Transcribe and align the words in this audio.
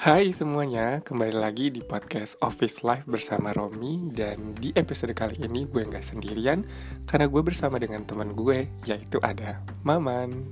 Hai 0.00 0.32
semuanya, 0.32 1.04
kembali 1.04 1.36
lagi 1.36 1.68
di 1.68 1.84
podcast 1.84 2.40
Office 2.40 2.80
Life 2.80 3.04
bersama 3.04 3.52
Romi 3.52 4.08
Dan 4.08 4.56
di 4.56 4.72
episode 4.72 5.12
kali 5.12 5.36
ini 5.44 5.68
gue 5.68 5.84
nggak 5.84 6.00
sendirian 6.00 6.64
Karena 7.04 7.28
gue 7.28 7.42
bersama 7.44 7.76
dengan 7.76 8.08
teman 8.08 8.32
gue, 8.32 8.64
yaitu 8.88 9.20
ada 9.20 9.60
Maman 9.84 10.48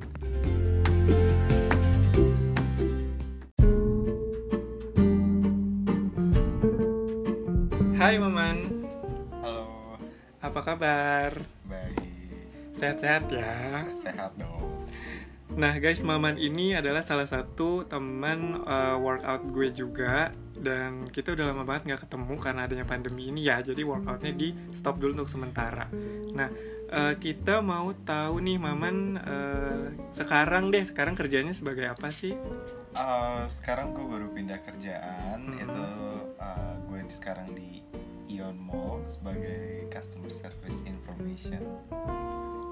Hai 7.96 8.20
Maman, 8.20 8.84
Halo, 9.40 9.96
apa 10.44 10.60
kabar? 10.60 11.32
baik, 11.64 12.04
Sehat-sehat 12.76 13.32
ya? 13.32 13.88
sehat 13.88 14.36
dong. 14.36 14.47
Nah 15.58 15.74
guys, 15.82 16.06
Maman 16.06 16.38
ini 16.38 16.70
adalah 16.70 17.02
salah 17.02 17.26
satu 17.26 17.82
teman 17.82 18.62
uh, 18.62 18.94
workout 18.94 19.42
gue 19.50 19.74
juga 19.74 20.30
dan 20.54 21.10
kita 21.10 21.34
udah 21.34 21.50
lama 21.50 21.66
banget 21.66 21.90
nggak 21.90 22.02
ketemu 22.06 22.34
karena 22.38 22.60
adanya 22.70 22.86
pandemi 22.86 23.26
ini 23.26 23.42
ya. 23.42 23.58
Jadi 23.58 23.82
workoutnya 23.82 24.30
di 24.38 24.54
stop 24.70 25.02
dulu 25.02 25.18
untuk 25.18 25.26
sementara. 25.34 25.90
Nah 26.30 26.46
uh, 26.94 27.14
kita 27.18 27.58
mau 27.58 27.90
tahu 27.90 28.38
nih 28.38 28.54
Maman 28.54 29.18
uh, 29.18 29.84
sekarang 30.14 30.70
deh 30.70 30.86
sekarang 30.86 31.18
kerjanya 31.18 31.50
sebagai 31.50 31.90
apa 31.90 32.06
sih? 32.14 32.38
Uh, 32.94 33.42
sekarang 33.50 33.98
gue 33.98 34.06
baru 34.06 34.30
pindah 34.30 34.62
kerjaan, 34.62 35.42
Hmm. 35.42 35.58
itu 35.58 35.84
uh, 36.38 36.74
gue 36.86 37.02
sekarang 37.10 37.50
di 37.58 37.82
Ion 38.30 38.54
Mall 38.62 39.02
sebagai 39.10 39.90
customer 39.90 40.30
service 40.30 40.86
information. 40.86 41.66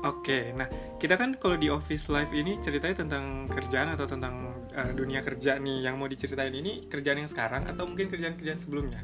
Oke, 0.06 0.54
nah 0.54 0.70
kita 1.02 1.18
kan 1.18 1.34
kalau 1.34 1.58
di 1.58 1.66
office 1.66 2.06
life 2.06 2.30
ini 2.30 2.62
ceritanya 2.62 3.02
tentang 3.02 3.50
kerjaan 3.50 3.90
atau 3.98 4.06
tentang 4.06 4.54
uh, 4.70 4.92
dunia 4.94 5.20
kerja 5.26 5.58
nih 5.58 5.82
yang 5.82 5.98
mau 5.98 6.06
diceritain 6.06 6.54
ini 6.54 6.86
kerjaan 6.86 7.26
yang 7.26 7.30
sekarang 7.30 7.66
atau 7.66 7.90
mungkin 7.90 8.06
kerjaan-kerjaan 8.06 8.62
sebelumnya? 8.62 9.02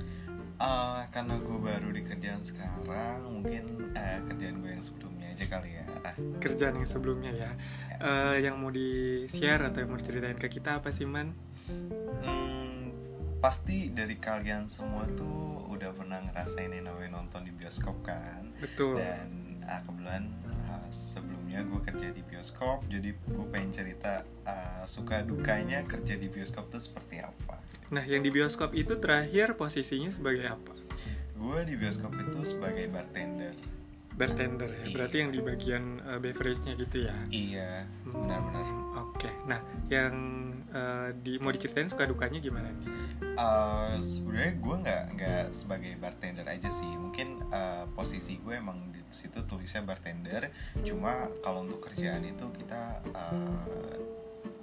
Uh, 0.62 1.02
karena 1.10 1.42
gue 1.42 1.58
baru 1.58 1.90
di 1.90 2.06
kerjaan 2.06 2.46
sekarang, 2.46 3.18
mungkin 3.26 3.92
uh, 3.98 4.18
kerjaan 4.30 4.62
gue 4.62 4.70
yang 4.70 4.84
sebelumnya 4.84 5.26
aja 5.34 5.44
kali 5.50 5.70
ya. 5.74 5.84
kerjaan 6.38 6.76
yang 6.76 6.86
sebelumnya 6.86 7.32
ya 7.32 7.50
Eh, 8.02 8.36
yang 8.42 8.58
mau 8.58 8.74
di 8.74 9.22
share 9.30 9.70
atau 9.70 9.78
yang 9.78 9.94
mau 9.94 9.98
diceritain 10.00 10.34
ke 10.34 10.50
kita 10.50 10.82
apa 10.82 10.90
sih 10.90 11.06
man 11.06 11.30
Hmm, 11.70 12.90
pasti 13.38 13.94
dari 13.94 14.18
kalian 14.18 14.66
semua 14.66 15.06
tuh 15.14 15.70
udah 15.70 15.94
pernah 15.94 16.18
ngerasain 16.26 16.74
yang 16.74 16.90
namanya 16.90 17.22
nonton 17.22 17.46
di 17.46 17.54
bioskop 17.54 17.94
kan? 18.02 18.50
betul 18.58 18.98
dan 18.98 19.30
uh, 19.62 19.78
kebetulan 19.86 20.34
uh, 20.50 20.61
sebelumnya 20.92 21.64
gue 21.64 21.80
kerja 21.82 22.08
di 22.08 22.22
bioskop 22.22 22.84
jadi 22.86 23.10
gue 23.10 23.46
pengen 23.48 23.72
cerita 23.72 24.12
uh, 24.44 24.84
suka 24.84 25.20
dukanya 25.20 25.82
kerja 25.82 26.14
di 26.14 26.28
bioskop 26.28 26.68
tuh 26.68 26.78
seperti 26.78 27.18
apa. 27.18 27.58
Nah 27.88 28.04
yang 28.04 28.20
di 28.20 28.28
bioskop 28.28 28.72
itu 28.72 28.96
terakhir 28.96 29.52
posisinya 29.52 30.08
sebagai 30.08 30.46
apa? 30.46 30.72
Gue 31.34 31.64
di 31.64 31.74
bioskop 31.74 32.12
itu 32.14 32.38
sebagai 32.46 32.86
bartender. 32.86 33.56
Bartender 34.12 34.68
ya 34.70 34.84
Iya. 34.84 34.92
berarti 34.92 35.16
yang 35.18 35.30
di 35.30 35.40
bagian 35.40 35.84
eh, 35.98 36.20
beverage-nya 36.20 36.72
gitu 36.76 36.96
ya? 37.02 37.16
Iya 37.26 37.72
Hmm, 38.04 38.12
benar-benar. 38.22 38.66
oke. 39.02 39.30
Nah 39.44 39.60
yang 39.88 40.14
eh, 40.72 41.08
di 41.20 41.36
mau 41.38 41.52
diceritain 41.52 41.88
suka 41.88 42.08
dukanya 42.08 42.40
gimana 42.40 42.72
nih? 42.72 42.88
Uh, 43.32 43.96
sebenarnya 44.04 44.52
gue 44.60 44.76
nggak 44.84 45.02
nggak 45.16 45.44
sebagai 45.56 45.92
bartender 45.96 46.44
aja 46.44 46.68
sih. 46.68 46.88
Mungkin 46.88 47.40
uh, 47.48 47.88
posisi 47.96 48.36
gue 48.40 48.56
emang 48.56 48.92
di 48.92 49.00
situ 49.08 49.40
tulisnya 49.48 49.80
bartender. 49.84 50.52
Cuma 50.84 51.32
kalau 51.40 51.64
untuk 51.64 51.80
kerjaan 51.88 52.24
itu 52.28 52.44
kita 52.56 53.00
uh, 53.16 53.96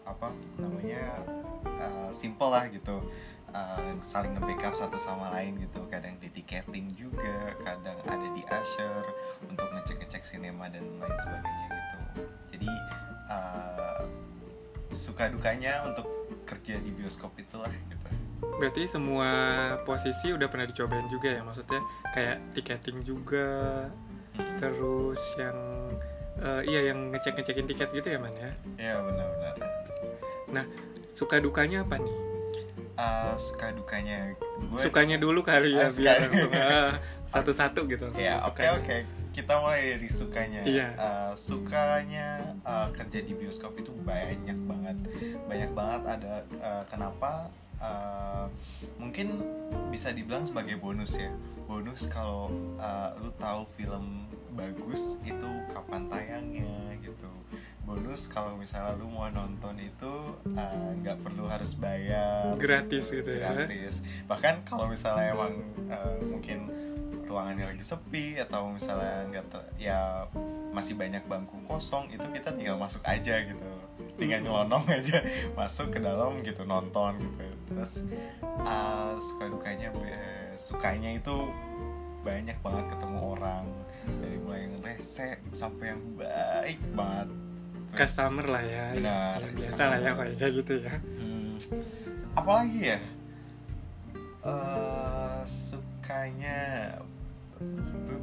apa 0.06 0.34
namanya 0.62 1.26
uh, 1.66 2.10
simple 2.14 2.54
lah 2.54 2.70
gitu. 2.70 3.02
Uh, 3.50 3.98
saling 4.06 4.38
nge-backup 4.38 4.78
satu 4.78 5.02
sama 5.02 5.34
lain 5.34 5.58
gitu. 5.58 5.82
Kadang 5.90 6.22
di 6.22 6.30
tiketing 6.30 6.94
juga 6.94 7.58
kadang 7.66 7.98
ada 8.06 8.28
di 8.38 8.46
usher 8.46 9.02
untuk 9.50 9.66
ngecek-ngecek 9.74 10.22
sinema 10.22 10.70
dan 10.70 10.86
lain 11.02 11.18
sebagainya 11.26 11.68
gitu. 11.74 12.00
Jadi 12.54 12.70
uh, 13.34 14.06
suka 15.00 15.28
dukanya 15.28 15.82
untuk 15.84 16.04
kerja 16.44 16.76
di 16.78 16.92
bioskop 16.92 17.32
itulah 17.36 17.72
gitu 17.72 17.96
berarti 18.56 18.84
semua 18.86 19.30
posisi 19.82 20.30
udah 20.30 20.46
pernah 20.46 20.66
dicobain 20.66 21.08
juga 21.08 21.32
ya 21.32 21.42
maksudnya 21.42 21.80
kayak 22.12 22.38
tiketing 22.52 23.00
juga 23.02 23.48
Hmm. 24.30 24.56
terus 24.56 25.20
yang 25.36 25.58
eh, 26.38 26.62
iya 26.64 26.94
yang 26.94 27.12
ngecek 27.12 27.36
ngecekin 27.36 27.66
tiket 27.66 27.92
gitu 27.92 28.08
ya 28.08 28.16
man 28.16 28.32
ya 28.32 28.52
Iya 28.78 28.96
benar-benar. 29.02 29.56
suka 31.12 31.36
dukanya 31.38 31.84
apa 31.84 32.00
nih 32.00 32.16
Uh, 32.96 33.32
suka 33.36 33.72
dukanya 33.72 34.36
gue. 34.60 34.80
sukanya 34.80 35.16
dulu 35.16 35.40
kali 35.40 35.72
ya 35.72 35.88
Ah, 35.88 35.90
biar 35.90 36.18
langsung 36.22 36.52
ah, 36.60 36.92
satu-satu 37.30 37.80
gitu 37.88 38.04
langsung 38.06 38.20
Ya 38.22 38.40
oke 38.44 38.60
oke. 38.60 38.98
Kita 39.30 39.62
mulai 39.62 39.96
dari 39.96 40.10
sukanya. 40.10 40.62
Iya. 40.66 40.88
Uh, 40.98 41.34
sukanya 41.38 42.58
uh, 42.66 42.90
kerja 42.92 43.24
di 43.24 43.34
bioskop 43.38 43.78
itu 43.78 43.94
banyak 44.04 44.58
banget. 44.66 44.98
Banyak 45.46 45.72
banget 45.74 46.02
ada 46.06 46.34
uh, 46.60 46.84
kenapa? 46.90 47.48
Uh, 47.80 48.52
mungkin 49.00 49.40
bisa 49.88 50.12
dibilang 50.12 50.44
sebagai 50.44 50.76
bonus 50.76 51.16
ya. 51.16 51.32
Bonus 51.70 52.10
kalau 52.12 52.52
uh, 52.76 53.16
lu 53.22 53.32
tahu 53.40 53.64
film 53.80 54.28
bagus 54.58 55.16
itu 55.24 55.50
kapan 55.72 56.10
tayangnya 56.12 56.98
gitu. 57.00 57.30
Bonus 57.88 58.28
kalau 58.30 58.54
misalnya 58.60 59.00
lu 59.00 59.08
mau 59.10 59.32
nonton 59.32 59.80
itu 59.80 60.14
uh, 60.54 60.92
nggak 61.00 61.26
perlu 61.26 61.50
harus 61.50 61.74
bayar 61.74 62.54
gratis 62.62 63.10
gitu 63.10 63.26
ya 63.34 63.50
gratis 63.50 64.06
bahkan 64.30 64.62
kalau 64.62 64.86
misalnya 64.86 65.34
emang 65.34 65.58
uh, 65.90 66.14
mungkin 66.22 66.70
ruangannya 67.30 67.70
lagi 67.70 67.86
sepi 67.86 68.42
atau 68.42 68.74
misalnya 68.74 69.30
nggak 69.30 69.46
ter- 69.48 69.70
ya 69.78 70.26
masih 70.74 70.98
banyak 70.98 71.22
bangku 71.30 71.62
kosong 71.66 72.10
itu 72.10 72.26
kita 72.34 72.50
tinggal 72.52 72.76
masuk 72.76 73.06
aja 73.06 73.46
gitu. 73.46 73.70
Tinggal 74.18 74.42
nyelonong 74.42 74.84
aja 74.98 75.22
masuk 75.54 75.94
ke 75.94 76.00
dalam 76.02 76.42
gitu 76.42 76.66
nonton 76.66 77.22
gitu. 77.22 77.46
Terus 77.70 77.94
uh, 78.44 79.14
suka 79.22 79.46
dukanya 79.48 79.94
be- 79.94 80.58
sukanya 80.58 81.14
itu 81.14 81.36
banyak 82.26 82.58
banget 82.60 82.86
ketemu 82.92 83.20
orang. 83.38 83.64
Dari 84.10 84.38
mulai 84.42 84.66
yang 84.66 84.76
rese 84.82 85.38
sampai 85.54 85.94
yang 85.94 86.02
baik 86.18 86.82
banget. 86.98 87.30
Terus- 87.90 88.00
customer 88.14 88.46
lah 88.46 88.62
ya 88.62 88.86
Benar, 88.94 89.38
Ya, 89.42 89.50
biasa 89.50 89.82
lah 89.86 89.98
ya 89.98 90.12
kayak 90.14 90.52
gitu 90.62 90.74
ya. 90.82 90.94
Hmm, 90.98 91.54
apalagi 92.34 92.82
ya? 92.86 93.00
Eh, 94.40 95.42
sukanya 95.44 96.60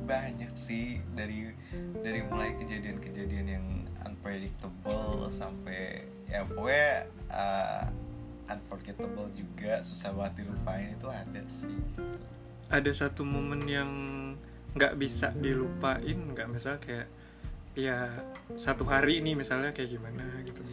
banyak 0.07 0.53
sih 0.55 1.03
dari 1.13 1.51
dari 2.01 2.21
mulai 2.25 2.55
kejadian-kejadian 2.57 3.47
yang 3.47 3.67
unpredictable 4.07 5.29
sampai 5.35 6.07
ya 6.31 6.47
pokoknya 6.47 7.11
eh, 7.31 7.85
unforgettable 8.47 9.29
juga 9.35 9.83
susah 9.83 10.15
banget 10.15 10.47
dilupain 10.47 10.89
itu 10.95 11.09
ada 11.11 11.43
sih 11.51 11.77
ada 12.71 12.91
satu 12.95 13.23
momen 13.27 13.67
yang 13.67 13.91
nggak 14.77 14.95
bisa 15.01 15.33
dilupain 15.35 16.19
nggak 16.35 16.49
misalnya 16.51 16.81
kayak 16.83 17.09
ya 17.77 18.09
satu 18.57 18.89
hari 18.89 19.21
ini 19.21 19.37
misalnya 19.37 19.71
kayak 19.77 19.93
gimana 19.93 20.25
gitu. 20.49 20.65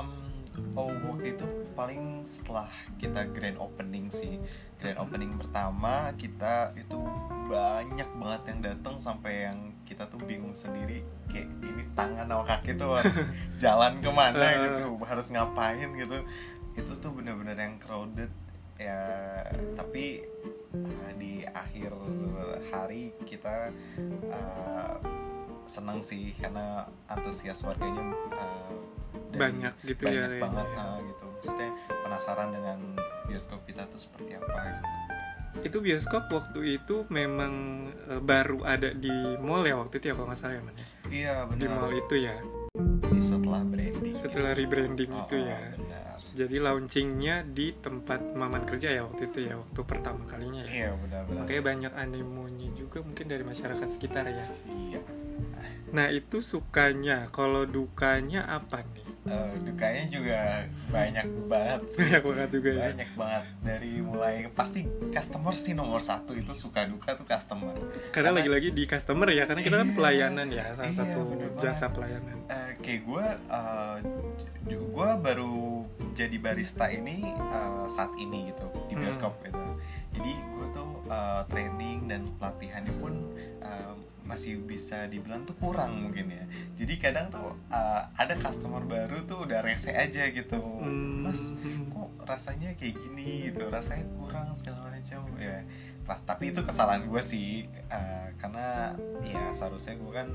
Em, 0.00 0.10
oh 0.72 0.88
waktu 1.12 1.36
itu 1.36 1.46
paling 1.78 2.26
setelah 2.26 2.66
kita 2.98 3.30
grand 3.30 3.54
opening 3.62 4.10
sih. 4.10 4.42
Grand 4.82 4.98
opening 4.98 5.38
pertama 5.38 6.10
kita 6.18 6.74
itu 6.74 6.98
banyak 7.46 8.10
banget 8.18 8.42
yang 8.50 8.60
datang 8.74 8.98
sampai 8.98 9.46
yang 9.46 9.70
kita 9.86 10.10
tuh 10.10 10.18
bingung 10.26 10.52
sendiri 10.58 11.06
kayak 11.30 11.46
ini 11.62 11.86
tangan 11.94 12.26
sama 12.26 12.44
kaki 12.50 12.74
tuh 12.74 12.98
harus 12.98 13.16
jalan 13.62 14.02
ke 14.02 14.10
mana 14.10 14.46
gitu? 14.58 14.98
Harus 15.06 15.30
ngapain 15.30 15.86
gitu? 15.94 16.18
Itu 16.74 16.92
tuh 16.98 17.14
bener-bener 17.14 17.54
yang 17.54 17.78
crowded 17.78 18.30
ya 18.78 19.42
tapi 19.74 20.22
uh, 20.70 21.12
di 21.18 21.42
akhir 21.42 21.90
hari 22.70 23.10
kita 23.26 23.74
uh, 24.30 24.94
senang 25.68 26.00
sih 26.00 26.32
karena 26.40 26.88
antusias 27.12 27.60
warganya 27.60 28.10
uh, 28.32 28.72
banyak 29.36 29.74
gitu 29.84 30.08
banyak 30.08 30.40
ya. 30.40 30.42
banget 30.42 30.66
ya. 30.72 30.80
ah, 30.80 30.96
gitu. 31.04 31.24
Maksudnya 31.28 31.70
penasaran 32.02 32.48
dengan 32.50 32.78
bioskop 33.28 33.60
kita 33.68 33.84
tuh 33.92 34.00
seperti 34.00 34.40
apa 34.40 34.58
gitu. 34.64 34.86
Itu 35.58 35.76
bioskop 35.84 36.32
waktu 36.32 36.80
itu 36.80 37.04
memang 37.12 37.52
eh, 38.08 38.20
baru 38.22 38.64
ada 38.64 38.94
di 38.96 39.12
mall 39.42 39.66
ya 39.68 39.76
waktu 39.76 40.00
itu 40.00 40.10
ya 40.10 40.14
kalau 40.16 40.28
nggak 40.32 40.40
salah 40.40 40.54
ya 40.56 40.62
man 40.64 40.74
ya? 40.76 40.86
iya 41.08 41.34
di 41.56 41.66
mall 41.68 41.88
benar 41.92 42.00
itu 42.04 42.14
ya? 42.20 42.36
Jadi 43.08 43.20
setelah 43.24 43.62
branding. 43.64 44.14
Setelah 44.16 44.52
rebranding 44.56 45.10
Oh, 45.12 45.24
itu 45.24 45.36
oh, 45.36 45.44
ya. 45.44 45.58
benar. 45.76 46.16
Jadi 46.38 46.56
launchingnya 46.62 47.36
di 47.50 47.74
tempat 47.74 48.20
maman 48.38 48.62
kerja 48.62 48.94
ya 48.94 49.02
waktu 49.02 49.26
itu 49.26 49.38
ya 49.50 49.58
waktu 49.58 49.80
pertama 49.82 50.22
kalinya 50.24 50.62
ya? 50.64 50.70
Iya 50.70 50.90
benar 51.02 51.20
benar. 51.26 51.38
Makanya 51.44 51.62
banyak 51.64 51.92
animonya 51.98 52.68
juga 52.78 53.02
mungkin 53.02 53.26
dari 53.26 53.42
masyarakat 53.42 53.88
sekitar 53.98 54.24
ya? 54.30 54.46
Iya 54.70 55.00
Nah 55.88 56.06
itu 56.08 56.38
sukanya, 56.38 57.28
kalau 57.28 57.64
dukanya 57.64 58.44
apa 58.44 58.84
nih? 58.86 59.06
Eh, 59.24 59.54
dukanya 59.62 60.04
juga 60.06 60.38
banyak 60.88 61.26
banget 61.44 61.80
sih 61.90 62.00
Banyak 62.00 62.22
banget 62.24 62.48
juga 62.50 62.70
ya. 62.70 62.80
banyak 62.88 63.10
banget 63.12 63.44
dari 63.60 63.92
mulai 63.98 64.34
pasti 64.50 64.80
customer 65.08 65.52
sih 65.54 65.72
nomor 65.72 66.00
satu 66.00 66.32
itu 66.32 66.52
suka 66.54 66.84
duka 66.84 67.12
tuh 67.12 67.24
customer 67.24 67.76
Karena 68.08 68.32
lagi-lagi 68.32 68.68
di 68.70 68.84
customer 68.84 69.28
ya, 69.28 69.44
karena 69.44 69.60
kita 69.60 69.76
kan 69.78 69.86
Iya. 69.86 69.96
pelayanan 69.96 70.46
ya, 70.48 70.64
salah 70.72 70.86
Iya, 70.86 70.96
satu 70.98 71.20
jasa 71.56 71.74
banget. 71.82 71.92
pelayanan. 71.94 72.36
Eh, 72.48 72.70
kayak 72.78 73.00
gue 73.02 73.26
gue 74.68 75.10
baru 75.18 75.84
jadi 76.12 76.36
barista 76.36 76.86
ini 76.86 77.22
eh, 77.32 77.86
saat 77.88 78.12
ini 78.16 78.48
gitu 78.48 78.66
di 78.86 78.94
Hmm. 78.94 79.02
bioskop 79.02 79.32
gitu 79.40 79.60
jadi 80.10 80.32
gue 80.34 80.66
tuh 80.72 80.88
eh, 81.06 81.42
training 81.48 81.98
dan 82.06 82.20
pelatihannya 82.36 82.94
pun 82.96 83.12
eh, 83.60 83.92
masih 84.28 84.60
bisa 84.60 85.08
dibilang 85.08 85.48
tuh 85.48 85.56
kurang 85.56 86.04
mungkin 86.04 86.28
ya. 86.28 86.44
Jadi 86.76 86.94
kadang 87.00 87.32
tuh 87.32 87.56
eh, 87.72 88.02
ada 88.12 88.36
customer 88.36 88.84
baru 88.84 89.24
tuh 89.24 89.48
udah 89.48 89.64
rese 89.64 89.96
aja 89.96 90.28
gitu. 90.28 90.60
Hmm. 90.60 91.24
mas 91.24 91.56
kok 91.88 92.10
rasanya 92.28 92.76
kayak 92.76 93.00
gini 93.00 93.48
gitu? 93.48 93.64
Rasanya 93.72 94.04
kurang 94.20 94.52
segala 94.52 94.92
macam. 94.92 95.24
Ya 95.40 95.64
pas 96.04 96.20
tapi 96.24 96.52
itu 96.52 96.60
kesalahan 96.60 97.08
gue 97.08 97.22
sih. 97.24 97.64
Eh, 97.88 98.28
karena 98.36 98.92
ya 99.24 99.48
seharusnya 99.56 99.96
gue 99.96 100.12
kan 100.12 100.28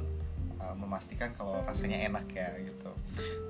eh, 0.57 0.75
memastikan 0.75 1.29
kalau 1.37 1.61
rasanya 1.61 2.09
enak 2.09 2.25
ya 2.33 2.49
gitu. 2.65 2.91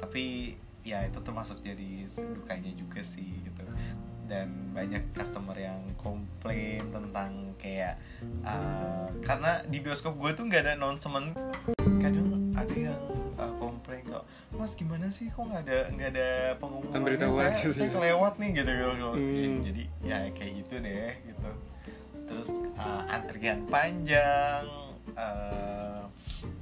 Tapi 0.04 0.60
ya 0.84 1.08
itu 1.08 1.20
termasuk 1.24 1.64
jadi 1.64 2.04
dukanya 2.36 2.76
juga 2.76 3.00
sih 3.00 3.40
gitu 3.48 3.64
dan 4.34 4.50
banyak 4.74 5.14
customer 5.14 5.54
yang 5.54 5.78
komplain 6.02 6.82
tentang 6.90 7.54
kayak 7.62 8.02
eh, 8.42 9.06
karena 9.22 9.62
di 9.70 9.78
bioskop 9.78 10.18
gue 10.18 10.34
tuh 10.34 10.50
nggak 10.50 10.66
ada 10.66 10.74
announcement 10.74 11.38
kadang 12.02 12.50
ada 12.58 12.74
yang 12.74 12.98
eh, 13.38 13.54
komplain 13.62 14.02
kok 14.10 14.26
mas 14.58 14.74
gimana 14.74 15.14
sih 15.14 15.30
kok 15.30 15.46
nggak 15.46 15.70
ada 15.70 15.80
nggak 15.94 16.10
ada 16.18 16.30
pengumuman 16.58 17.30
saya, 17.30 17.54
gitu 17.62 17.78
saya 17.78 17.90
ya. 17.90 17.94
kelewat 17.94 18.34
nih 18.42 18.50
gitu, 18.58 18.72
gitu. 18.74 19.10
Hmm. 19.14 19.56
jadi 19.62 19.84
ya 20.02 20.18
kayak 20.34 20.52
gitu 20.66 20.74
deh 20.82 21.14
gitu 21.30 21.50
terus 22.26 22.50
eh, 22.74 23.02
antrian 23.14 23.60
panjang 23.70 24.66
eh, 25.14 26.04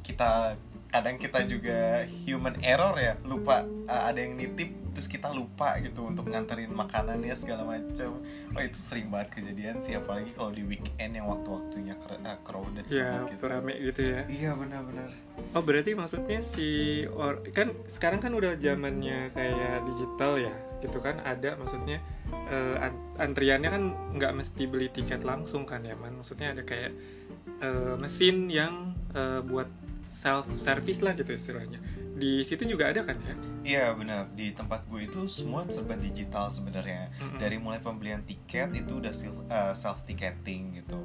kita 0.03 0.59
kadang 0.91 1.15
kita 1.15 1.47
juga 1.47 2.03
human 2.27 2.59
error 2.61 2.93
ya 2.95 3.15
lupa 3.23 3.63
eh, 3.87 4.03
ada 4.11 4.19
yang 4.19 4.35
nitip 4.35 4.69
terus 4.91 5.07
kita 5.07 5.31
lupa 5.31 5.79
gitu 5.79 6.03
untuk 6.03 6.27
nganterin 6.27 6.67
makanannya 6.67 7.31
segala 7.31 7.63
macam 7.63 8.19
oh 8.51 8.59
itu 8.59 8.75
sering 8.75 9.07
banget 9.07 9.39
kejadian 9.39 9.79
sih 9.79 9.95
apalagi 9.95 10.35
kalau 10.35 10.51
di 10.51 10.67
weekend 10.67 11.15
yang 11.15 11.31
waktu-waktunya 11.31 11.95
eh, 11.95 12.37
crowded 12.43 12.83
Ya, 12.91 13.23
waktu 13.23 13.39
rame 13.39 13.71
gitu 13.79 14.01
ya. 14.03 14.21
iya 14.27 14.51
benar-benar. 14.51 15.15
Oh 15.55 15.63
berarti 15.63 15.95
maksudnya 15.95 16.43
si 16.43 16.67
or 17.07 17.39
kan 17.55 17.71
sekarang 17.87 18.19
kan 18.19 18.35
udah 18.35 18.59
zamannya 18.59 19.31
kayak 19.31 19.87
digital 19.87 20.35
ya, 20.35 20.51
gitu 20.83 20.99
kan? 20.99 21.23
Ada 21.23 21.55
maksudnya 21.55 22.03
an- 22.83 23.15
antriannya 23.15 23.69
kan 23.71 23.83
nggak 24.19 24.33
mesti 24.35 24.63
beli 24.67 24.91
tiket 24.91 25.23
langsung 25.23 25.63
kan 25.63 25.87
ya 25.87 25.95
man, 25.95 26.19
maksudnya 26.19 26.51
ada 26.51 26.67
kayak 26.67 26.91
eh, 27.63 27.95
mesin 27.95 28.51
yang 28.51 28.91
eh, 29.15 29.39
buat 29.39 29.71
self 30.11 30.45
service 30.59 30.99
lah 30.99 31.15
gitu 31.15 31.31
istilahnya. 31.31 31.79
Di 32.11 32.45
situ 32.45 32.67
juga 32.67 32.91
ada 32.91 33.01
kan 33.01 33.17
ya? 33.23 33.35
Iya 33.61 33.85
benar 33.97 34.29
di 34.37 34.53
tempat 34.53 34.85
gue 34.85 35.09
itu 35.09 35.25
semua 35.25 35.65
serba 35.71 35.97
digital 35.97 36.51
sebenarnya 36.51 37.09
Mm-mm. 37.17 37.39
dari 37.39 37.57
mulai 37.57 37.81
pembelian 37.81 38.21
tiket 38.21 38.75
itu 38.77 39.01
udah 39.01 39.13
self 39.73 40.05
ticketing 40.05 40.81
gitu 40.83 40.97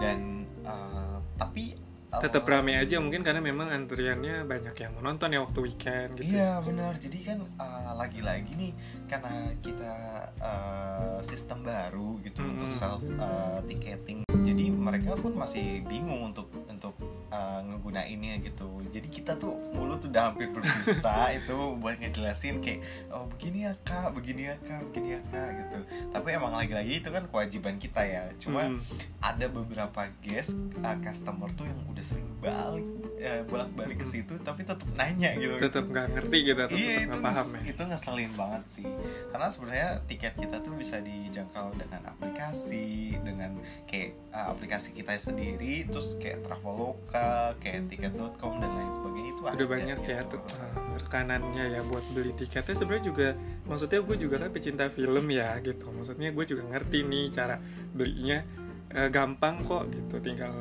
dan 0.00 0.48
eh, 0.64 1.18
tapi 1.36 1.76
eh, 1.76 2.20
Tetap 2.20 2.44
rame 2.44 2.76
aja 2.76 3.00
mungkin 3.00 3.24
karena 3.24 3.40
memang 3.40 3.72
antriannya 3.72 4.44
banyak 4.44 4.76
yang 4.76 4.92
menonton 4.96 5.32
ya 5.32 5.40
waktu 5.40 5.60
weekend 5.64 6.20
gitu. 6.20 6.36
Iya 6.36 6.60
benar 6.60 6.96
jadi 7.00 7.18
kan 7.20 7.38
eh, 7.44 7.92
lagi-lagi 7.96 8.52
nih 8.56 8.72
karena 9.08 9.52
kita 9.60 9.94
eh, 10.40 11.18
sistem 11.24 11.64
baru 11.64 12.16
gitu 12.24 12.40
Mm-mm. 12.40 12.52
untuk 12.56 12.70
self 12.72 13.00
eh, 13.04 13.60
ticketing 13.68 14.24
jadi 14.40 14.64
mereka 14.72 15.16
pun 15.16 15.36
masih 15.36 15.84
bingung 15.84 16.32
untuk 16.32 16.48
untuk 16.68 16.96
eh, 17.32 17.58
ngegunainnya 17.64 18.34
gitu. 18.44 18.68
Jadi 18.92 19.08
kita 19.08 19.40
tuh 19.40 19.56
mulut 19.72 20.04
udah 20.04 20.28
hampir 20.28 20.52
berbusa 20.52 21.16
itu 21.40 21.56
buat 21.80 21.96
ngejelasin 21.96 22.60
kayak 22.60 22.84
oh 23.08 23.24
begini 23.32 23.64
ya 23.64 23.72
kak 23.82 24.12
begini 24.12 24.52
ya 24.52 24.54
kak 24.60 24.84
begini 24.92 25.16
ya 25.16 25.20
kak 25.32 25.48
gitu. 25.56 25.78
Tapi 26.12 26.28
emang 26.30 26.52
lagi-lagi 26.52 27.00
itu 27.00 27.08
kan 27.08 27.24
kewajiban 27.26 27.80
kita 27.80 28.02
ya. 28.04 28.28
Cuma 28.36 28.60
Hmm. 28.62 28.78
ada 29.18 29.48
beberapa 29.48 30.06
guest 30.22 30.54
uh, 30.84 30.96
customer 31.00 31.48
tuh 31.56 31.66
yang 31.66 31.80
udah 31.88 32.04
sering 32.04 32.28
balik 32.38 32.86
uh, 33.18 33.42
bolak-balik 33.48 33.98
ke 33.98 34.06
situ 34.06 34.36
tapi 34.44 34.62
tetap 34.62 34.86
nanya 34.94 35.32
gitu. 35.34 35.56
Tetap 35.56 35.88
nggak 35.88 36.06
ngerti 36.14 36.36
gitu 36.44 36.60
iya 36.60 36.68
tetap 36.68 36.78
itu 36.78 37.08
nggak 37.08 37.24
paham 37.24 37.48
ya. 37.48 37.60
itu 37.72 37.82
ngeselin 37.88 38.32
banget 38.36 38.62
sih. 38.68 38.86
Karena 39.32 39.46
sebenarnya 39.48 39.88
tiket 40.06 40.34
kita 40.36 40.56
tuh 40.60 40.74
bisa 40.76 41.00
dijangkau 41.00 41.72
dengan 41.74 42.02
aplikasi 42.06 43.16
dengan 43.22 43.56
kayak 43.88 44.12
uh, 44.34 44.52
aplikasi 44.52 44.92
kita 44.92 45.14
sendiri 45.16 45.86
terus 45.86 46.18
kayak 46.18 46.42
traveloka 46.44 47.21
kayak 47.60 47.90
tiket.com 47.92 48.52
dan 48.60 48.70
lain 48.72 48.90
sebagainya 48.94 49.30
itu 49.32 49.40
udah 49.42 49.54
ada 49.54 49.64
banyak 49.66 49.98
ya 50.02 50.20
gitu. 50.22 50.36
tuh 50.36 50.40
uh, 50.60 50.96
rekanannya 51.00 51.64
ya 51.76 51.80
buat 51.86 52.04
beli 52.14 52.32
tiketnya 52.36 52.74
sebenarnya 52.74 53.04
juga 53.08 53.28
maksudnya 53.66 54.00
gue 54.02 54.16
juga 54.16 54.36
kan 54.42 54.50
pecinta 54.54 54.84
film 54.92 55.26
ya 55.32 55.58
gitu 55.60 55.86
maksudnya 55.90 56.28
gue 56.30 56.44
juga 56.44 56.62
ngerti 56.68 56.98
nih 57.06 57.24
cara 57.34 57.56
belinya 57.92 58.62
Eh, 58.92 59.08
gampang 59.08 59.64
kok 59.64 59.88
gitu 59.88 60.20
tinggal 60.20 60.52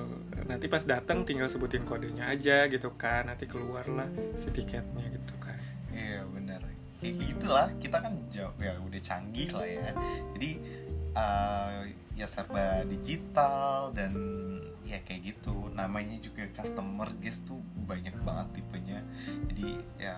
nanti 0.47 0.71
pas 0.71 0.79
datang 0.87 1.27
tinggal 1.27 1.51
sebutin 1.51 1.83
kodenya 1.83 2.31
aja 2.31 2.63
gitu 2.71 2.95
kan 2.95 3.27
nanti 3.27 3.43
keluarlah 3.43 4.07
si 4.39 4.47
tiketnya 4.55 5.03
gitu 5.11 5.35
kan 5.43 5.59
Iya 5.91 6.23
benar. 6.31 6.63
Kayak 7.03 7.15
gitulah 7.27 7.67
kita 7.83 7.97
kan 7.99 8.15
jauh 8.31 8.55
ya 8.55 8.79
udah 8.79 9.01
canggih 9.03 9.51
lah 9.51 9.67
ya. 9.67 9.91
Jadi 10.31 10.49
uh, 11.11 11.83
ya 12.15 12.23
serba 12.23 12.87
digital 12.87 13.91
dan 13.91 14.15
ya 14.91 14.99
kayak 15.07 15.21
gitu. 15.35 15.71
Namanya 15.71 16.19
juga 16.19 16.43
customer 16.51 17.07
guest 17.23 17.47
tuh 17.47 17.63
banyak 17.87 18.13
banget 18.27 18.59
tipenya. 18.59 18.99
Jadi 19.47 19.79
ya 19.95 20.15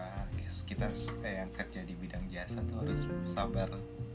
kita 0.65 0.89
eh, 1.21 1.45
yang 1.45 1.51
kerja 1.53 1.85
di 1.85 1.93
bidang 1.93 2.25
jasa 2.33 2.59
tuh 2.65 2.81
harus 2.81 3.01
sabar 3.29 3.69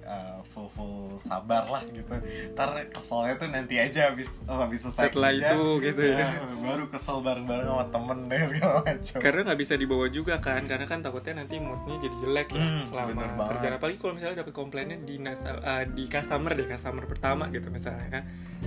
uh, 0.09 0.41
full 0.47 0.67
full 0.71 0.97
sabar 1.19 1.63
lah 1.65 1.85
gitu. 1.87 2.09
Ntar 2.53 2.89
keselnya 2.89 3.37
tuh 3.37 3.49
nanti 3.49 3.77
aja 3.77 4.09
habis 4.09 4.41
oh, 4.43 4.57
habis 4.57 4.81
selesai 4.83 5.09
setelah 5.09 5.31
kerja, 5.31 5.49
itu 5.51 5.61
gitu 5.85 6.03
ya 6.03 6.17
ya, 6.19 6.29
baru 6.59 6.85
kesel 6.89 7.21
bareng-bareng 7.21 7.67
sama 7.67 7.85
temen 7.89 8.19
deh 8.27 8.43
segala 8.51 8.79
macam. 8.81 9.19
karena 9.19 9.41
nggak 9.45 9.61
bisa 9.61 9.75
dibawa 9.75 10.07
juga 10.09 10.35
kan 10.39 10.65
karena 10.65 10.85
kan 10.85 10.99
takutnya 10.99 11.35
nanti 11.39 11.59
moodnya 11.59 11.97
jadi 11.99 12.17
jelek 12.19 12.49
ya 12.51 12.61
Hmm, 12.61 12.83
selama 12.83 13.21
kerjaan 13.47 13.75
apalagi 13.75 13.99
kalau 13.99 14.15
misalnya 14.15 14.37
dapat 14.39 14.55
komplainnya 14.55 14.99
di 14.99 15.15
nasa- 15.19 15.61
eh, 15.61 15.85
di 15.87 16.05
customer 16.07 16.53
deh 16.53 16.67
customer 16.67 17.05
pertama 17.05 17.45
gitu 17.49 17.69
misalnya 17.69 18.09
kan 18.11 18.23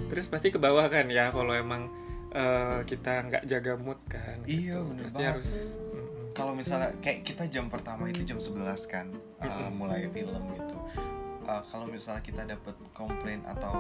terus 0.08 0.28
pasti 0.28 0.48
ke 0.48 0.58
bawah 0.58 0.86
kan 0.86 1.08
ya 1.08 1.30
kalau 1.30 1.52
emang 1.52 1.90
eh, 2.32 2.80
kita 2.84 3.26
nggak 3.26 3.44
jaga 3.46 3.74
mood 3.76 4.00
kan 4.06 4.38
Iya, 4.44 4.78
gitu. 4.78 4.88
bener 4.88 5.04
pasti 5.04 5.16
banget. 5.16 5.32
harus 5.32 5.52
kalau 6.32 6.54
misalnya 6.54 6.96
kayak 6.98 7.24
kita 7.24 7.44
jam 7.46 7.68
pertama 7.68 8.08
itu 8.08 8.24
jam 8.24 8.38
11 8.38 8.64
kan 8.88 9.12
uh, 9.40 9.68
mulai 9.70 10.08
film 10.08 10.40
gitu 10.54 10.78
Uh, 11.42 11.64
kalau 11.70 11.90
misalnya 11.90 12.22
kita 12.22 12.44
dapat 12.46 12.76
komplain 12.94 13.42
atau 13.50 13.74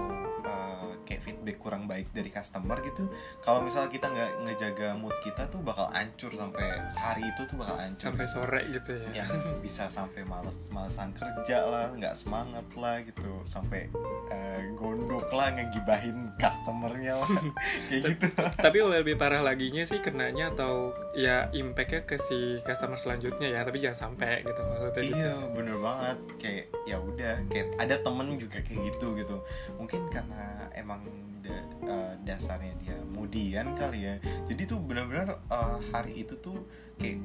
uh, 0.46 0.92
kayak 1.06 1.22
feedback 1.26 1.58
kurang 1.62 1.86
baik 1.86 2.10
dari 2.16 2.32
customer 2.34 2.80
gitu 2.82 3.06
kalau 3.42 3.62
misalnya 3.62 3.90
kita 3.92 4.08
nggak 4.10 4.32
ngejaga 4.48 4.90
mood 4.98 5.14
kita 5.26 5.50
tuh 5.50 5.62
bakal 5.62 5.90
hancur 5.94 6.32
sampai 6.34 6.68
sehari 6.90 7.24
itu 7.26 7.42
tuh 7.50 7.56
bakal 7.58 7.78
hancur. 7.78 8.06
Sampai 8.12 8.26
sore 8.30 8.62
gitu 8.70 8.92
ya. 8.98 9.24
Yang 9.24 9.32
bisa 9.66 9.84
sampai 9.90 10.22
males 10.26 10.58
malesan 10.70 11.14
kerja 11.14 11.66
lah 11.66 11.86
nggak 11.94 12.16
semangat 12.18 12.66
lah 12.78 13.02
gitu 13.06 13.42
sampai 13.46 13.90
uh, 14.32 14.62
gondok 14.78 15.28
lah 15.34 15.54
ngegibahin 15.54 16.32
customernya 16.38 17.18
lah. 17.22 17.30
Kayak 17.90 18.18
gitu. 18.18 18.28
tapi 18.58 18.78
lebih 18.82 19.16
parah 19.18 19.42
laginya 19.42 19.84
sih 19.86 20.00
kenanya 20.00 20.54
atau 20.54 20.94
ya 21.18 21.50
impactnya 21.52 22.08
ke 22.08 22.18
si 22.18 22.62
customer 22.64 22.98
selanjutnya 22.98 23.52
ya 23.52 23.62
tapi 23.66 23.82
jangan 23.82 24.10
sampai 24.10 24.46
gitu 24.46 24.62
maksudnya. 24.62 25.02
Gitu. 25.02 25.16
Iya 25.18 25.36
bener 25.54 25.78
banget. 25.82 26.18
Kayak 26.38 26.66
ya 26.88 26.98
udah 26.98 27.36
kayak 27.52 27.76
ada 27.78 28.00
temen 28.00 28.40
juga 28.40 28.64
kayak 28.64 28.80
gitu 28.96 29.08
gitu. 29.20 29.38
Mungkin 29.78 30.08
karena 30.10 30.72
emang 30.74 31.04
da- 31.44 31.68
eh, 31.86 32.14
dasarnya 32.24 32.74
dia 32.82 32.96
mudian 33.12 33.76
kali 33.76 34.08
ya. 34.08 34.16
Jadi 34.48 34.66
tuh 34.66 34.80
bener-bener 34.80 35.36
eh, 35.38 35.78
hari 35.92 36.24
itu 36.24 36.40
tuh 36.40 36.64
kayak 36.98 37.20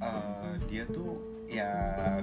eh, 0.00 0.54
dia 0.70 0.86
tuh 0.88 1.34
ya 1.44 1.70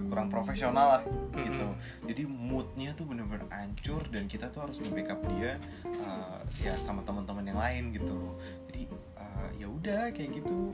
kurang 0.09 0.27
profesional 0.27 0.99
lah 0.99 1.03
gitu. 1.37 1.63
Mm-mm. 1.63 2.03
jadi 2.09 2.27
moodnya 2.27 2.91
tuh 2.97 3.07
bener-bener 3.07 3.47
hancur 3.47 4.03
dan 4.11 4.27
kita 4.27 4.51
tuh 4.51 4.67
harus 4.67 4.81
nge-backup 4.83 5.23
dia 5.37 5.55
eh, 5.87 6.39
ya 6.59 6.73
sama 6.81 7.05
teman-teman 7.05 7.45
yang 7.47 7.55
lain 7.55 7.95
gitu. 7.95 8.11
Loh 8.11 8.35
jadi 8.67 8.91
eh, 9.21 9.61
ya 9.61 9.67
udah 9.69 10.09
kayak 10.11 10.41
gitu 10.41 10.73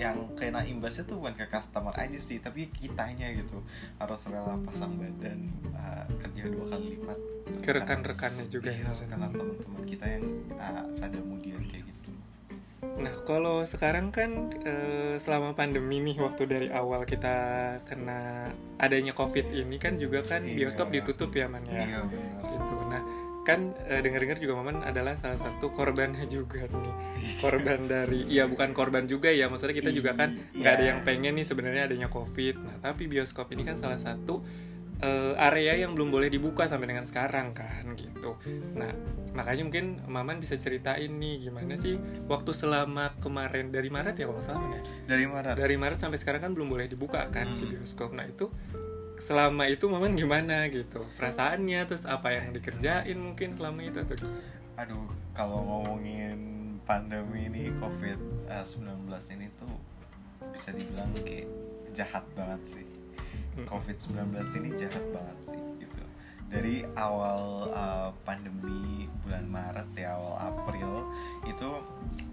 yang 0.00 0.16
kena 0.32 0.64
imbasnya 0.64 1.04
tuh 1.04 1.20
bukan 1.20 1.36
ke 1.36 1.44
customer 1.52 1.92
aja 1.92 2.16
sih 2.16 2.40
tapi 2.40 2.72
kitanya 2.72 3.28
gitu 3.36 3.60
harus 4.00 4.24
rela 4.32 4.56
pasang 4.64 4.96
badan 4.96 5.52
uh, 5.76 6.08
kerja 6.24 6.48
dua 6.48 6.64
kali 6.72 6.96
lipat 6.96 7.18
ke 7.60 7.68
rekan-rekannya 7.76 8.48
juga 8.48 8.72
Iya, 8.72 8.96
ya 8.96 9.04
karena 9.04 9.28
teman-teman 9.28 9.82
kita 9.84 10.06
yang 10.08 10.24
uh, 10.56 10.88
rada 10.96 11.20
mudian 11.20 11.60
kayak 11.68 11.84
gitu 11.84 12.10
Nah, 12.80 13.12
kalau 13.28 13.60
sekarang 13.68 14.08
kan 14.08 14.48
eh, 14.64 15.20
selama 15.20 15.52
pandemi 15.52 16.00
nih 16.00 16.16
waktu 16.16 16.48
dari 16.48 16.68
awal 16.72 17.04
kita 17.04 17.36
kena 17.84 18.48
adanya 18.80 19.12
COVID 19.12 19.52
ini 19.52 19.76
kan 19.76 20.00
juga 20.00 20.24
kan 20.24 20.40
Iya. 20.44 20.64
bioskop 20.64 20.88
ditutup 20.88 21.28
ya, 21.36 21.44
Man 21.48 21.64
ya. 21.68 21.84
Iya 21.84 22.00
benar. 22.08 22.59
Kan 23.50 23.60
eh, 23.84 23.98
dengar-dengar 23.98 24.38
juga 24.38 24.54
Maman 24.54 24.80
adalah 24.80 25.14
salah 25.14 25.34
satu 25.36 25.68
korbannya 25.68 26.22
juga 26.26 26.62
nih. 26.62 26.94
Korban 27.36 27.84
dari 27.84 28.22
ya 28.28 28.46
bukan 28.46 28.70
korban 28.70 29.04
juga 29.04 29.26
ya, 29.28 29.50
maksudnya 29.50 29.74
kita 29.74 29.90
juga 29.90 30.14
kan 30.14 30.38
nggak 30.52 30.70
ada 30.70 30.78
Iya. 30.78 30.88
yang 30.88 30.98
pengen 31.02 31.34
nih 31.34 31.42
sebenarnya 31.42 31.82
adanya 31.84 32.06
COVID. 32.06 32.54
Nah, 32.60 32.76
tapi 32.80 33.04
bioskop 33.04 33.50
ini 33.50 33.62
kan 33.62 33.74
salah 33.74 33.98
satu 33.98 34.38
eh, 35.00 35.32
area 35.40 35.80
yang 35.80 35.96
belum 35.96 36.12
boleh 36.12 36.28
dibuka 36.28 36.68
sampai 36.68 36.84
dengan 36.86 37.02
sekarang 37.02 37.50
kan 37.50 37.96
gitu. 37.96 38.36
Nah, 38.76 38.92
makanya 39.32 39.64
mungkin 39.64 39.96
Maman 40.04 40.38
bisa 40.38 40.54
ceritain 40.54 41.08
nih 41.08 41.40
gimana 41.42 41.72
sih 41.74 41.96
waktu 42.28 42.52
selama 42.52 43.16
kemarin 43.16 43.72
dari 43.72 43.88
Maret 43.88 44.14
ya 44.14 44.28
kalau 44.28 44.44
salah 44.44 44.68
ya. 44.70 44.82
Dari 45.08 45.24
Maret. 45.24 45.56
Dari 45.56 45.74
Maret 45.74 45.98
sampai 45.98 46.20
sekarang 46.20 46.40
kan 46.40 46.52
belum 46.52 46.68
boleh 46.68 46.84
dibuka 46.84 47.26
kan 47.28 47.48
si 47.50 47.64
Hmm. 47.64 47.80
bioskop. 47.80 48.12
Nah, 48.12 48.28
itu 48.28 48.52
selama 49.20 49.68
itu 49.68 49.84
Maman 49.86 50.16
gimana 50.16 50.66
gitu? 50.72 51.04
Perasaannya 51.14 51.80
terus 51.86 52.08
apa 52.08 52.32
yang 52.32 52.50
dikerjain 52.50 53.16
mungkin 53.20 53.54
selama 53.54 53.80
itu 53.84 54.00
gimana? 54.02 54.26
Aduh, 54.80 55.06
kalau 55.36 55.60
ngomongin 55.60 56.40
pandemi 56.88 57.46
ini 57.46 57.68
COVID-19 57.78 59.06
ini 59.36 59.46
tuh 59.60 59.74
bisa 60.50 60.72
dibilang 60.72 61.12
kayak 61.20 61.46
jahat 61.92 62.24
banget 62.32 62.80
sih. 62.80 62.86
Hmm. 63.54 63.66
COVID-19 63.68 64.34
ini 64.62 64.68
jahat 64.74 65.04
banget 65.12 65.38
sih 65.54 65.60
gitu. 65.78 66.02
Dari 66.50 66.82
awal 66.98 67.70
uh, 67.70 68.10
pandemi 68.24 69.06
bulan 69.22 69.46
Maret 69.46 69.90
ya 69.94 70.16
awal 70.16 70.34
April 70.50 70.90
itu 71.46 71.70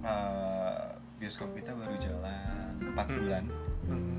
uh, 0.01 0.96
bioskop 1.20 1.51
kita 1.53 1.74
baru 1.75 1.96
jalan 2.00 2.72
4 2.82 2.96
Hmm. 2.98 3.13
bulan. 3.20 3.44
Hmm. 3.91 4.16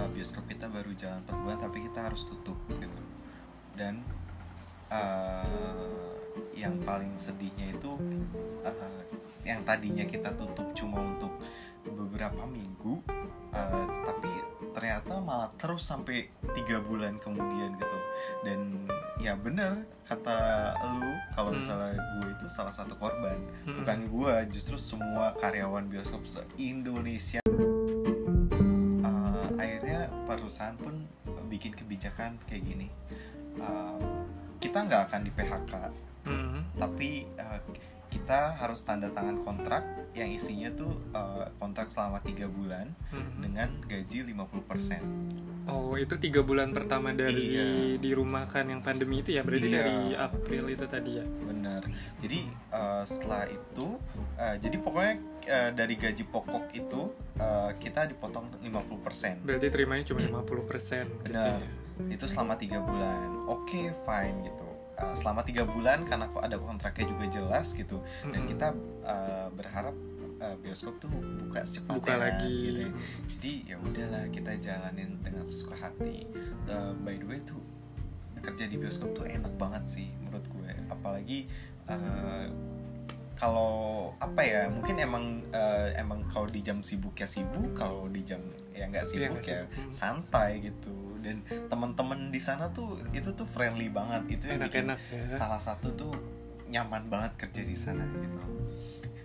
Uh, 0.00 0.08
bioskop 0.10 0.48
kita 0.48 0.64
baru 0.64 0.96
jalan 0.96 1.20
4 1.22 1.42
bulan 1.44 1.58
tapi 1.60 1.84
kita 1.84 2.08
harus 2.08 2.24
tutup 2.24 2.56
gitu. 2.72 3.00
Dan 3.76 4.00
uh, 4.88 6.16
yang 6.54 6.80
paling 6.80 7.12
sedihnya 7.16 7.74
itu 7.74 7.92
uh, 8.62 9.02
yang 9.42 9.60
tadinya 9.64 10.04
kita 10.04 10.32
tutup 10.36 10.72
cuma 10.72 11.00
untuk 11.00 11.32
beberapa 11.82 12.44
minggu 12.44 13.00
uh, 13.50 13.86
tapi 14.04 14.28
ternyata 14.70 15.16
malah 15.18 15.48
terus 15.56 15.88
sampai 15.88 16.28
tiga 16.52 16.78
bulan 16.78 17.16
kemudian 17.18 17.72
gitu 17.74 17.98
dan 18.44 18.84
ya 19.16 19.32
bener 19.34 19.88
kata 20.04 20.36
lu 21.00 21.08
kalau 21.32 21.50
Hmm. 21.50 21.58
misalnya 21.58 21.96
gue 21.96 22.28
itu 22.36 22.46
salah 22.52 22.70
satu 22.70 22.94
korban 22.94 23.40
Hmm. 23.64 23.80
bukan 23.80 23.98
gue 24.12 24.34
justru 24.52 24.76
semua 24.76 25.32
karyawan 25.40 25.88
bioskop 25.88 26.28
se 26.28 26.44
Indonesia 26.60 27.39
perusahaan 30.50 30.74
pun 30.82 31.06
bikin 31.46 31.70
kebijakan 31.70 32.34
kayak 32.50 32.66
gini 32.66 32.90
Uh, 33.50 33.98
kita 34.62 34.86
nggak 34.86 35.10
akan 35.10 35.26
di 35.26 35.30
PHK 35.34 35.72
Hmm. 36.22 36.62
tapi 36.78 37.26
uh, 37.34 37.58
kita 38.10 38.54
harus 38.54 38.82
tanda 38.82 39.08
tangan 39.08 39.38
kontrak 39.40 39.82
yang 40.10 40.26
isinya 40.28 40.66
tuh 40.70 40.90
uh, 41.10 41.46
kontrak 41.56 41.88
selama 41.88 42.18
tiga 42.20 42.46
bulan 42.46 42.90
Hmm. 43.08 43.38
dengan 43.40 43.70
gaji 43.86 44.26
50% 44.26 45.02
Oh, 45.66 45.94
itu 45.94 46.18
tiga 46.18 46.42
bulan 46.42 46.70
pertama 46.70 47.10
dari 47.10 47.54
Iya. 47.54 47.94
dirumahkan 47.96 48.64
yang 48.66 48.80
pandemi 48.80 49.20
itu 49.20 49.30
ya? 49.30 49.42
Berarti 49.42 49.68
Iya. 49.68 49.76
dari 49.76 49.96
April 50.16 50.64
itu 50.68 50.84
tadi 50.84 51.10
ya? 51.14 51.24
bener 51.40 51.82
jadi 52.18 52.38
uh, 52.68 53.02
setelah 53.04 53.46
itu 53.46 53.86
uh, 54.36 54.56
jadi 54.56 54.76
pokoknya 54.76 55.14
uh, 55.46 55.70
dari 55.70 55.94
gaji 55.94 56.24
pokok 56.24 56.64
itu 56.72 57.00
uh, 57.36 57.70
kita 57.76 58.06
dipotong 58.06 58.50
50% 58.58 59.46
Berarti 59.46 59.66
terimanya 59.68 60.02
cuma 60.04 60.20
50% 60.20 61.06
gitu 61.22 61.30
Benar. 61.30 61.58
ya? 61.58 61.68
itu 62.08 62.24
selama 62.24 62.56
tiga 62.56 62.80
bulan 62.80 63.44
oke 63.46 63.76
fine 64.00 64.36
gitu 64.42 64.69
Uh, 65.00 65.16
selama 65.16 65.40
tiga 65.48 65.64
bulan 65.64 66.04
karena 66.04 66.28
kok 66.28 66.44
ada 66.44 66.60
kontraknya 66.60 67.08
juga 67.08 67.24
jelas 67.32 67.72
gitu 67.72 68.04
dan 68.28 68.44
kita 68.44 68.76
uh, 69.08 69.48
berharap 69.56 69.96
uh, 70.44 70.56
bioskop 70.60 71.00
tuh 71.00 71.08
buka 71.40 71.64
secepatnya 71.64 71.96
buka 71.96 72.14
lagi 72.20 72.56
gitu. 72.68 72.84
jadi 73.36 73.52
ya 73.64 73.76
udahlah 73.80 74.24
kita 74.28 74.52
jalanin 74.60 75.16
dengan 75.24 75.44
sesuka 75.48 75.76
hati 75.80 76.28
Uh, 76.70 76.94
by 77.02 77.18
the 77.18 77.26
way 77.26 77.42
tuh 77.42 77.58
kerja 78.38 78.70
di 78.70 78.78
bioskop 78.78 79.10
tuh 79.10 79.26
enak 79.26 79.50
banget 79.58 79.84
sih 79.90 80.08
menurut 80.22 80.46
gue 80.54 80.70
apalagi 80.86 81.50
uh, 81.90 82.46
kalau 83.34 84.12
apa 84.20 84.40
ya 84.44 84.62
mungkin 84.68 85.00
emang 85.00 85.40
uh, 85.50 85.88
emang 85.96 86.22
kalau 86.28 86.46
di 86.46 86.60
jam 86.60 86.84
sibuk 86.84 87.16
ya 87.16 87.26
sibuk 87.26 87.72
kalau 87.72 88.06
di 88.06 88.20
jam 88.22 88.38
ya 88.76 88.86
nggak 88.86 89.08
Iya 89.08 89.10
sibuk 89.10 89.42
ya 89.42 89.64
sih? 89.64 89.80
Hmm. 89.80 89.90
santai 89.90 90.50
gitu 90.62 91.09
dan 91.20 91.44
teman-teman 91.68 92.32
di 92.32 92.40
sana 92.40 92.68
tuh 92.72 93.00
itu 93.12 93.32
tuh 93.32 93.46
friendly 93.48 93.88
banget. 93.92 94.40
Itu 94.40 94.44
yang 94.50 94.64
bikin 94.66 94.90
enak-enak 94.90 94.98
ya. 95.12 95.36
salah 95.36 95.60
satu 95.60 95.92
tuh 95.94 96.12
nyaman 96.70 97.10
banget 97.10 97.32
kerja 97.46 97.62
di 97.66 97.76
sana 97.76 98.06
gitu. 98.06 98.40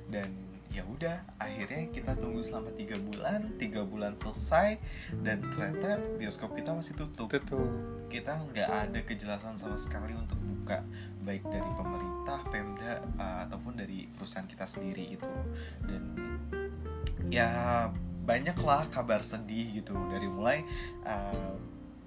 Dan 0.09 0.29
ya 0.75 0.83
udah 0.83 1.23
akhirnya 1.39 1.87
kita 1.87 2.19
tunggu 2.19 2.43
selama 2.43 2.67
tiga 2.75 2.99
bulan 2.99 3.55
tiga 3.55 3.87
bulan 3.87 4.19
selesai 4.19 4.75
dan 5.23 5.39
ternyata 5.39 6.03
bioskop 6.19 6.51
kita 6.51 6.75
masih 6.75 6.99
tutup. 6.99 7.31
Itu 7.31 7.55
tuh 7.55 7.67
kita 8.11 8.35
nggak 8.51 8.69
ada 8.69 8.99
kejelasan 9.07 9.55
sama 9.55 9.79
sekali 9.79 10.11
untuk 10.11 10.35
buka 10.43 10.83
baik 11.23 11.47
dari 11.47 11.69
pemerintah 11.79 12.39
pemda 12.51 12.93
uh, 13.15 13.47
ataupun 13.47 13.79
dari 13.79 14.09
perusahaan 14.19 14.49
kita 14.49 14.67
sendiri 14.67 15.15
gitu. 15.15 15.29
Dan 15.85 16.03
ya 17.31 17.87
banyaklah 18.25 18.89
kabar 18.91 19.21
sedih 19.21 19.79
gitu. 19.79 19.95
Dari 20.11 20.27
mulai 20.27 20.65
uh, 21.05 21.55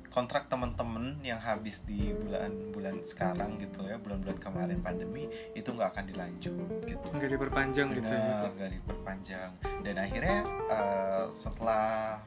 kontrak 0.08 0.48
teman-teman 0.48 1.20
yang 1.22 1.38
habis 1.38 1.84
di 1.84 2.12
bulan-bulan 2.12 3.04
sekarang 3.04 3.60
gitu 3.60 3.84
ya 3.84 4.00
bulan-bulan 4.00 4.38
kemarin 4.40 4.80
pandemi 4.80 5.28
itu 5.52 5.68
nggak 5.68 5.94
akan 5.94 6.04
dilanjut 6.08 6.68
gitu. 6.84 7.06
Nggak 7.12 7.30
diperpanjang 7.36 7.88
gitu 7.96 8.12
ya. 8.12 8.24
Benar 8.24 8.52
nggak 8.56 8.70
diperpanjang. 8.80 9.50
Dan 9.84 9.94
akhirnya 10.00 10.38
uh, 10.68 11.24
setelah 11.28 12.18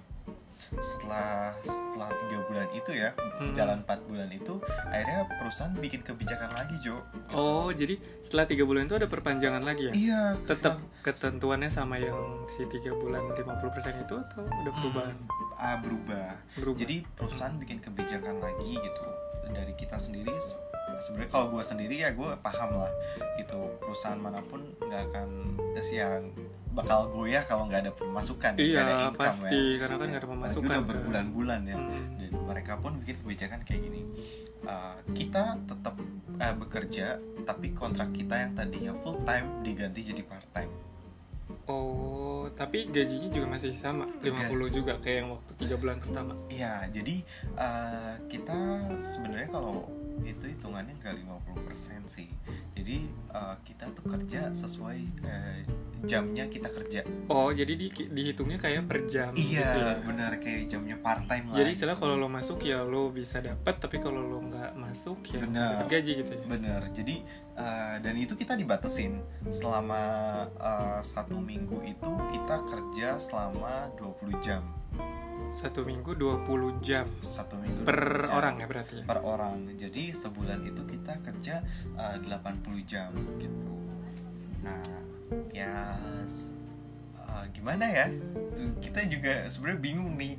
setelah 0.74 1.52
setelah 1.60 2.10
tiga 2.20 2.38
bulan 2.46 2.68
itu 2.72 2.92
ya 2.94 3.10
Hmm. 3.38 3.52
jalan 3.52 3.82
4 3.82 4.06
bulan 4.06 4.30
itu 4.30 4.54
akhirnya 4.86 5.26
perusahaan 5.34 5.74
bikin 5.74 6.02
kebijakan 6.02 6.52
lagi 6.52 6.78
Jo. 6.80 7.02
Oh 7.32 7.70
jadi 7.70 7.98
setelah 8.22 8.46
tiga 8.46 8.64
bulan 8.64 8.86
itu 8.86 8.96
ada 8.96 9.06
perpanjangan 9.06 9.62
lagi 9.62 9.90
ya? 9.90 9.94
Iya. 9.94 10.22
Tetap 10.46 10.78
ketentuannya 11.02 11.68
sama 11.68 11.98
yang 11.98 12.16
si 12.48 12.64
tiga 12.68 12.94
bulan 12.94 13.26
50% 13.28 13.58
itu 14.00 14.16
atau 14.16 14.46
udah 14.46 14.74
perubahan? 14.76 15.18
Ah, 15.56 15.76
berubah. 15.76 16.38
Berubah. 16.56 16.80
Jadi 16.80 17.04
perusahaan 17.12 17.56
bikin 17.56 17.78
kebijakan 17.80 18.38
lagi 18.38 18.74
gitu. 18.74 19.04
Dari 19.48 19.74
kita 19.74 19.98
sendiri 19.98 20.32
se- 20.40 20.56
sebenarnya 21.02 21.32
kalau 21.34 21.48
gue 21.52 21.64
sendiri 21.66 21.96
ya 22.00 22.10
gue 22.14 22.30
paham 22.40 22.72
lah 22.86 22.92
gitu. 23.36 23.60
Perusahaan 23.82 24.22
mana 24.22 24.40
pun 24.46 24.62
nggak 24.80 25.02
akan 25.12 25.30
yang 25.92 26.32
bakal 26.72 27.12
goyah 27.12 27.44
kalau 27.44 27.68
nggak 27.68 27.84
ada 27.84 27.92
pemasukan 27.92 28.56
nggak 28.56 28.64
ada 28.80 28.96
iya 28.96 29.12
income 29.12 29.20
pasti. 29.20 29.60
ya. 29.60 29.80
karena 29.84 29.96
kan 30.00 30.08
nggak 30.08 30.22
ada 30.24 30.30
pemasukan 30.32 30.64
udah 30.64 30.80
kan. 30.80 30.88
berbulan-bulan 30.88 31.62
ya. 31.68 31.76
Hmm. 31.76 31.90
dan 32.16 32.32
mereka 32.48 32.74
pun 32.80 32.92
bikin 33.04 33.16
kebijakan 33.20 33.60
kayak 33.68 33.82
gini. 33.92 34.02
Uh, 34.62 34.96
kita 35.12 35.58
tetap 35.68 36.00
uh, 36.38 36.56
bekerja 36.56 37.20
tapi 37.44 37.74
kontrak 37.76 38.14
kita 38.14 38.38
yang 38.38 38.52
tadinya 38.54 38.94
full 39.02 39.18
time 39.26 39.66
diganti 39.66 40.06
jadi 40.06 40.22
part 40.22 40.46
time 40.54 40.70
oh 41.66 42.22
tapi 42.56 42.90
gajinya 42.90 43.30
juga 43.32 43.48
masih 43.48 43.74
sama 43.78 44.06
50 44.22 44.78
juga 44.78 44.94
kayak 45.00 45.18
yang 45.24 45.30
waktu 45.34 45.52
tiga 45.56 45.76
bulan 45.80 45.98
pertama. 46.04 46.34
Iya, 46.52 46.90
jadi 46.92 47.16
uh, 47.56 48.16
kita 48.28 48.58
sebenarnya 49.02 49.50
kalau 49.50 49.88
itu 50.24 50.46
hitungannya 50.48 50.94
nggak 50.98 51.16
50% 51.54 52.06
sih. 52.08 52.28
Jadi 52.74 53.06
uh, 53.30 53.56
kita 53.62 53.90
tuh 53.92 54.06
kerja 54.06 54.52
sesuai 54.52 55.00
uh, 55.22 55.60
jamnya 56.02 56.50
kita 56.50 56.66
kerja. 56.68 57.06
oh 57.30 57.54
jadi 57.54 57.78
di, 57.78 57.88
dihitungnya 57.94 58.58
kayak 58.58 58.90
per 58.90 59.06
jam 59.06 59.38
gitu 59.38 59.54
ya 59.54 59.70
Iya, 59.70 60.02
benar 60.02 60.34
kayak 60.42 60.66
jamnya 60.66 60.98
part 60.98 61.30
time 61.30 61.54
lah. 61.54 61.62
jadi 61.62 61.70
istilah 61.72 61.94
kalau 61.94 62.18
lo 62.18 62.26
masuk 62.26 62.58
ya 62.60 62.82
lo 62.82 63.14
bisa 63.14 63.38
dapat 63.38 63.78
tapi 63.78 64.02
kalau 64.02 64.18
lo 64.18 64.42
nggak 64.42 64.74
masuk 64.74 65.22
ya 65.30 65.46
Benar. 65.46 65.86
gaji 65.86 66.12
gitu 66.26 66.32
ya 66.34 66.42
Bener, 66.50 66.82
jadi 66.90 67.16
uh, 67.54 67.96
dan 68.02 68.18
itu 68.18 68.34
kita 68.34 68.58
dibatasin 68.58 69.22
selama 69.54 70.02
uh, 70.58 71.06
satu 71.06 71.38
minggu 71.38 71.86
itu 71.86 72.10
kita 72.34 72.56
kerja 72.66 73.22
selama 73.22 73.94
20 73.96 74.42
jam 74.42 74.66
satu 75.52 75.84
minggu 75.84 76.16
20 76.16 76.80
jam 76.80 77.06
satu 77.20 77.60
minggu 77.60 77.84
per 77.84 78.00
20 78.00 78.28
jam. 78.28 78.38
orang 78.38 78.56
ya 78.58 78.66
berarti 78.68 78.96
ya? 79.02 79.06
per 79.06 79.20
orang. 79.22 79.58
Jadi 79.76 80.04
sebulan 80.16 80.60
itu 80.64 80.82
kita 80.88 81.14
kerja 81.22 81.56
uh, 82.00 82.18
80 82.18 82.88
jam 82.88 83.12
gitu. 83.38 83.74
Nah 84.64 84.84
ya 85.52 86.00
uh, 87.32 87.46
gimana 87.52 87.86
ya? 87.88 88.08
Tuh, 88.56 88.72
kita 88.84 89.08
juga 89.08 89.48
sebenarnya 89.48 89.80
bingung 89.82 90.16
nih. 90.20 90.36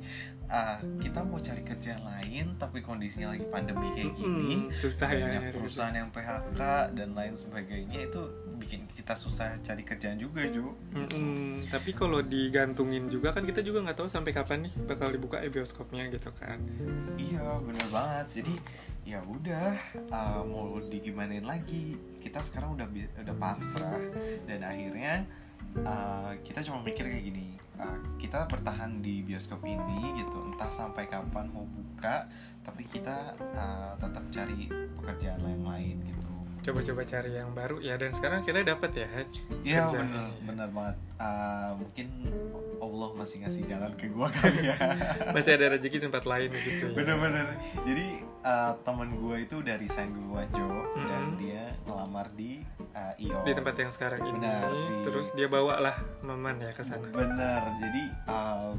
Uh, 0.53 0.77
kita 1.01 1.25
mau 1.25 1.41
cari 1.41 1.65
kerjaan 1.65 2.03
lain 2.05 2.53
tapi 2.61 2.83
kondisinya 2.83 3.33
lagi 3.33 3.47
pandemi 3.47 3.89
kayak 3.95 4.13
gini. 4.13 4.69
Mm, 4.69 4.75
susah 4.75 5.09
ya 5.09 5.25
banyak 5.25 5.41
nyari 5.49 5.55
perusahaan 5.55 5.95
yang 5.97 6.09
PHK 6.13 6.61
dan 6.93 7.09
lain 7.17 7.33
sebagainya 7.33 7.99
itu 8.05 8.21
bikin 8.63 8.87
kita 8.95 9.19
susah 9.19 9.59
cari 9.59 9.83
kerjaan 9.83 10.15
juga 10.15 10.47
Jo. 10.47 10.71
Mm-mm. 10.95 11.67
Tapi 11.67 11.91
kalau 11.91 12.23
digantungin 12.23 13.11
juga 13.11 13.35
kan 13.35 13.43
kita 13.43 13.59
juga 13.59 13.83
nggak 13.83 13.99
tahu 13.99 14.07
sampai 14.07 14.31
kapan 14.31 14.71
nih 14.71 14.73
bakal 14.87 15.11
dibuka 15.11 15.43
ya 15.43 15.51
bioskopnya 15.51 16.07
gitu 16.07 16.31
kan. 16.31 16.63
iya 17.19 17.59
bener 17.59 17.87
banget. 17.91 18.27
Jadi 18.39 18.55
ya 19.03 19.19
udah 19.27 19.75
uh, 20.07 20.41
mau 20.47 20.79
digimanain 20.87 21.43
lagi? 21.43 21.99
Kita 22.23 22.39
sekarang 22.39 22.79
udah 22.79 22.87
udah 23.19 23.35
pasrah. 23.35 23.99
Dan 24.47 24.63
akhirnya 24.63 25.27
uh, 25.83 26.31
kita 26.47 26.63
cuma 26.63 26.79
mikir 26.79 27.03
kayak 27.03 27.27
gini 27.27 27.59
uh, 27.83 27.99
kita 28.15 28.47
bertahan 28.47 29.03
di 29.03 29.27
bioskop 29.27 29.59
ini 29.67 30.23
gitu. 30.23 30.39
Entah 30.55 30.71
sampai 30.71 31.11
kapan 31.11 31.51
mau 31.51 31.67
buka 31.67 32.31
tapi 32.63 32.87
kita 32.87 33.35
uh, 33.59 33.91
tetap 33.99 34.23
cari 34.31 34.71
pekerjaan 34.95 35.43
yang 35.43 35.67
lain 35.67 35.99
gitu 35.99 36.22
Coba-coba 36.63 37.01
cari 37.03 37.31
yang 37.33 37.51
baru. 37.51 37.77
Ya 37.77 37.95
dan 37.95 38.11
sekarang 38.11 38.39
kita 38.39 38.63
dapat 38.63 38.91
ya. 38.95 39.07
Iya 39.61 39.81
bener 39.89 40.31
bener 40.41 40.69
banget. 40.71 40.95
Uh, 41.15 41.71
mungkin 41.75 42.07
Allah 42.79 43.09
masih 43.13 43.43
ngasih 43.43 43.63
jalan 43.63 43.91
ke 43.95 44.07
gua 44.07 44.27
kali 44.27 44.67
ya. 44.67 44.75
Masih 45.35 45.55
ada 45.55 45.75
rezeki 45.75 46.03
tempat 46.03 46.23
lain 46.23 46.51
gitu 46.51 46.69
ya. 46.83 46.95
bener-bener. 46.95 47.47
Jadi 47.83 48.05
uh, 48.41 48.75
temen 48.81 49.15
gua 49.15 49.35
itu 49.37 49.59
dari 49.59 49.87
resign 49.87 50.11
duluan 50.11 50.47
Jo. 50.51 50.67
Dan 50.95 51.35
dia 51.35 51.71
ngelamar 51.83 52.27
di 52.33 52.63
uh, 52.91 53.13
IO 53.15 53.39
Di 53.43 53.51
tempat 53.51 53.75
yang 53.77 53.91
sekarang 53.91 54.19
ini. 54.23 54.35
Benar, 54.35 54.67
di- 54.67 55.03
Terus 55.03 55.27
dia 55.31 55.47
bawa 55.47 55.79
lah 55.79 55.95
Maman 56.23 56.59
ya 56.59 56.71
ke 56.71 56.83
sana. 56.83 57.07
bener. 57.07 57.61
Jadi 57.79 58.03
uh, 58.27 58.71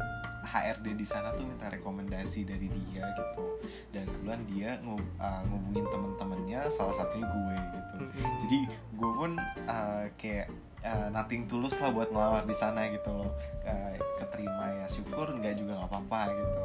HRD 0.44 0.94
di 0.94 1.06
sana 1.08 1.32
tuh 1.32 1.48
minta 1.48 1.66
rekomendasi 1.72 2.44
dari 2.44 2.68
dia 2.68 3.02
gitu. 3.16 3.58
Dan 3.90 4.04
kebetulan 4.06 4.40
dia 4.46 4.70
ngu- 4.84 5.10
uh, 5.18 5.42
ngubungin 5.48 5.86
temen-temennya 5.88 6.60
salah 6.68 6.94
satunya 6.94 7.26
gue 7.26 7.56
gitu. 7.56 7.96
Mm-mm. 8.04 8.26
jadi 8.46 8.58
gue 8.68 9.10
pun 9.16 9.30
uh, 9.70 10.04
kayak 10.20 10.52
uh, 10.84 11.08
nothing 11.10 11.48
tulus 11.48 11.80
lah 11.80 11.90
buat 11.90 12.12
ngelamar 12.12 12.44
di 12.44 12.56
sana 12.56 12.86
gitu 12.92 13.10
loh. 13.10 13.30
Uh, 13.64 13.96
keterima 14.20 14.84
ya 14.84 14.86
syukur 14.86 15.32
nggak 15.34 15.56
juga 15.58 15.80
nggak 15.80 15.90
apa-apa 15.90 16.20
gitu. 16.36 16.64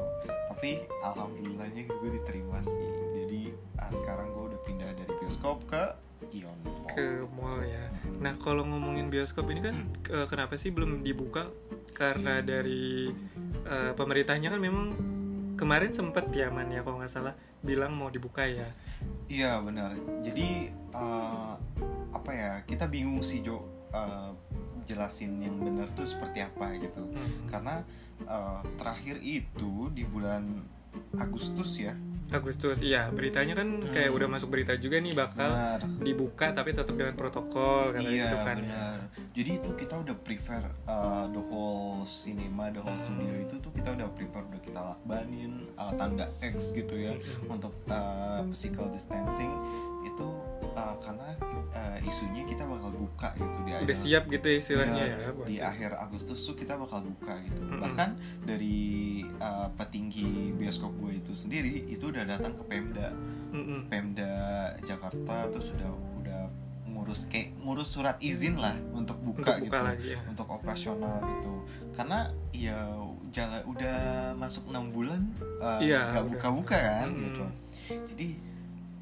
Tapi 0.52 0.72
alhamdulillahnya 1.02 1.88
gue 1.88 2.10
diterima 2.20 2.60
sih. 2.62 2.90
Jadi 3.16 3.42
uh, 3.80 3.92
sekarang 3.96 4.28
gue 4.36 4.44
udah 4.54 4.62
pindah 4.68 4.92
dari 4.92 5.14
bioskop 5.24 5.64
ke 5.66 5.84
Ion 6.40 6.58
Mall. 6.64 6.88
ke 6.96 7.08
mall 7.36 7.60
ya. 7.68 7.86
Nah 8.24 8.34
kalau 8.40 8.64
ngomongin 8.64 9.12
bioskop 9.12 9.52
ini 9.52 9.62
kan 9.62 9.76
eh, 10.10 10.28
kenapa 10.32 10.56
sih 10.56 10.72
belum 10.72 11.04
dibuka? 11.04 11.52
Karena 11.92 12.40
dari 12.40 13.12
eh, 13.68 13.92
pemerintahnya 13.94 14.56
kan 14.56 14.62
memang 14.62 14.86
kemarin 15.60 15.92
sempet 15.92 16.32
ya 16.32 16.48
man 16.48 16.72
ya 16.72 16.88
kalau 16.88 17.04
nggak 17.04 17.12
salah 17.12 17.36
bilang 17.60 17.92
mau 18.00 18.08
dibuka 18.08 18.48
ya. 18.48 18.72
Iya 19.28 19.60
benar. 19.60 19.92
Jadi 20.24 20.72
uh, 20.96 21.60
apa 22.16 22.32
ya 22.32 22.52
kita 22.64 22.88
bingung 22.88 23.20
sih 23.20 23.44
Jo 23.44 23.68
uh, 23.92 24.32
jelasin 24.88 25.44
yang 25.44 25.60
benar 25.60 25.92
tuh 25.94 26.08
seperti 26.08 26.40
apa 26.40 26.80
gitu. 26.80 27.04
Hmm. 27.04 27.46
Karena 27.52 27.76
uh, 28.24 28.64
terakhir 28.80 29.20
itu 29.20 29.92
di 29.92 30.08
bulan 30.08 30.64
Agustus 31.20 31.76
ya. 31.76 31.94
Agustus 32.32 32.78
iya 32.80 33.10
beritanya 33.10 33.54
kan 33.54 33.68
kayak 33.88 34.08
Hmm. 34.08 34.18
udah 34.18 34.28
masuk 34.30 34.50
berita 34.50 34.74
juga 34.74 34.98
nih 34.98 35.14
bakal 35.14 35.50
Benar. 35.50 35.80
dibuka 36.00 36.48
tapi 36.50 36.70
tetap 36.72 36.94
dengan 36.94 37.14
protokol 37.14 37.90
katanya 37.92 38.06
Iya 38.08 38.24
gitu 38.24 38.38
kan 38.40 38.56
ya. 38.56 38.62
benar. 38.62 38.98
Jadi 39.32 39.52
itu 39.56 39.70
kita 39.76 39.96
udah 39.98 40.16
prepare 40.18 40.68
uh, 40.86 41.26
the 41.28 41.42
whole 41.42 41.70
cinema, 42.04 42.68
the 42.68 42.78
whole 42.78 42.92
Hmm. 42.92 43.06
studio 43.10 43.34
itu 43.40 43.56
tuh 43.58 43.72
kita 43.72 43.90
udah 43.92 44.08
prepare 44.12 44.46
udah 44.46 44.62
kita 44.62 44.80
lakbanin 44.84 45.52
uh, 45.74 45.92
tanda 45.94 46.26
X 46.40 46.72
gitu 46.72 46.96
ya 46.96 47.14
Mm-mm. 47.14 47.50
untuk 47.52 47.74
uh, 47.88 48.46
physical 48.46 48.88
distancing 48.88 49.50
itu 50.02 50.28
uh, 50.62 50.96
karena 51.00 51.28
uh, 51.72 51.98
isunya 52.02 52.44
kita 52.44 52.64
bakal 52.64 52.92
buka 52.92 53.32
gitu 53.34 53.60
di 53.64 53.72
Udah 53.72 53.82
akhir 53.84 53.96
siap 54.00 54.24
gitu 54.28 54.46
ya 54.46 54.58
istilahnya 54.58 55.04
Benar, 55.04 55.20
ya 55.22 55.46
di 55.46 55.56
akhir 55.60 55.90
Agustus 55.96 56.40
tuh 56.42 56.56
kita 56.56 56.76
bakal 56.76 57.04
buka 57.04 57.34
gitu 57.44 57.62
Mm-mm. 57.62 57.80
bahkan 57.80 58.10
dari 58.42 58.80
uh, 59.38 59.68
petinggi 59.74 60.54
bioskop 60.54 60.92
gue 60.98 61.18
itu 61.18 61.32
sendiri 61.34 61.88
itu 61.88 62.04
udah 62.06 62.24
datang 62.26 62.54
ke 62.54 62.64
Pemda 62.66 63.10
Mm-mm. 63.52 63.88
Pemda 63.88 64.34
Jakarta 64.82 65.50
terus 65.50 65.72
udah 65.74 65.92
udah 66.20 66.42
ngurus 66.90 67.30
kayak 67.30 67.54
ngurus 67.62 67.86
surat 67.88 68.18
izin 68.20 68.58
lah 68.58 68.74
untuk 68.92 69.16
buka, 69.22 69.56
Untuk 69.56 69.70
buka 69.70 69.78
gitu 69.78 69.86
lagi 69.86 70.10
ya. 70.14 70.20
untuk 70.26 70.48
operasional 70.50 71.22
gitu 71.22 71.54
karena 71.94 72.20
ya 72.50 72.78
jalan 73.30 73.62
udah 73.68 73.98
masuk 74.36 74.68
enam 74.68 74.90
bulan 74.90 75.22
uh, 75.62 75.78
Iya, 75.80 76.12
nggak 76.12 76.24
udah. 76.26 76.32
buka-buka 76.34 76.78
kan 76.78 77.08
Mm-mm. 77.08 77.24
gitu 77.24 77.44
jadi 78.10 78.28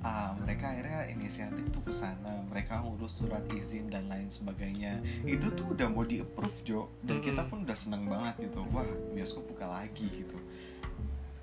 ah, 0.08 0.32
mereka 0.40 0.72
akhirnya 0.72 1.04
inisiatif 1.12 1.68
tuh 1.76 1.84
ke 1.84 1.92
sana. 1.92 2.40
Mereka 2.48 2.80
ngurus 2.80 3.20
surat 3.20 3.44
izin 3.52 3.92
dan 3.92 4.08
lain 4.08 4.32
sebagainya. 4.32 5.04
Itu 5.28 5.52
tuh 5.52 5.76
udah 5.76 5.88
mau 5.92 6.08
di 6.08 6.24
approve 6.24 6.60
Jo. 6.64 6.88
Dan 7.04 7.20
kita 7.20 7.44
pun 7.52 7.68
udah 7.68 7.76
seneng 7.76 8.08
banget 8.08 8.48
gitu. 8.48 8.64
Wah 8.72 8.88
bioskop 9.12 9.44
buka 9.52 9.68
lagi 9.68 10.08
gitu. 10.08 10.38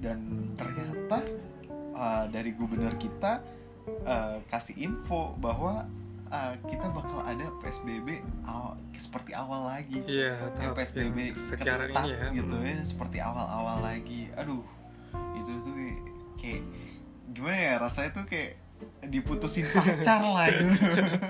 Dan 0.00 0.48
ternyata 0.57 1.20
uh, 1.92 2.24
dari 2.33 2.57
gubernur 2.57 2.96
kita 2.96 3.44
uh, 4.09 4.40
kasih 4.48 4.81
info 4.81 5.37
bahwa 5.38 5.85
uh, 6.33 6.55
kita 6.64 6.87
bakal 6.90 7.20
ada 7.22 7.46
PSBB 7.61 8.24
aw- 8.48 8.77
seperti 8.96 9.37
awal 9.37 9.68
lagi. 9.68 10.00
Iya, 10.09 10.50
kayak 10.57 10.57
tahap 10.57 10.74
PSBB 10.81 11.16
yang 11.20 11.37
sekarang 11.37 11.88
ketat 11.92 12.05
ini 12.05 12.14
ya. 12.14 12.27
gitu 12.33 12.57
ya 12.59 12.74
seperti 12.83 13.18
awal-awal 13.20 13.79
lagi. 13.85 14.33
Aduh 14.40 14.64
itu 15.38 15.53
tuh 15.62 15.74
kayak 16.40 16.62
gimana 17.30 17.56
ya 17.56 17.74
rasanya 17.78 18.10
tuh 18.12 18.26
kayak 18.26 18.60
diputusin 19.00 19.64
pacar 19.64 20.20
lah 20.20 20.44
gitu 20.50 20.76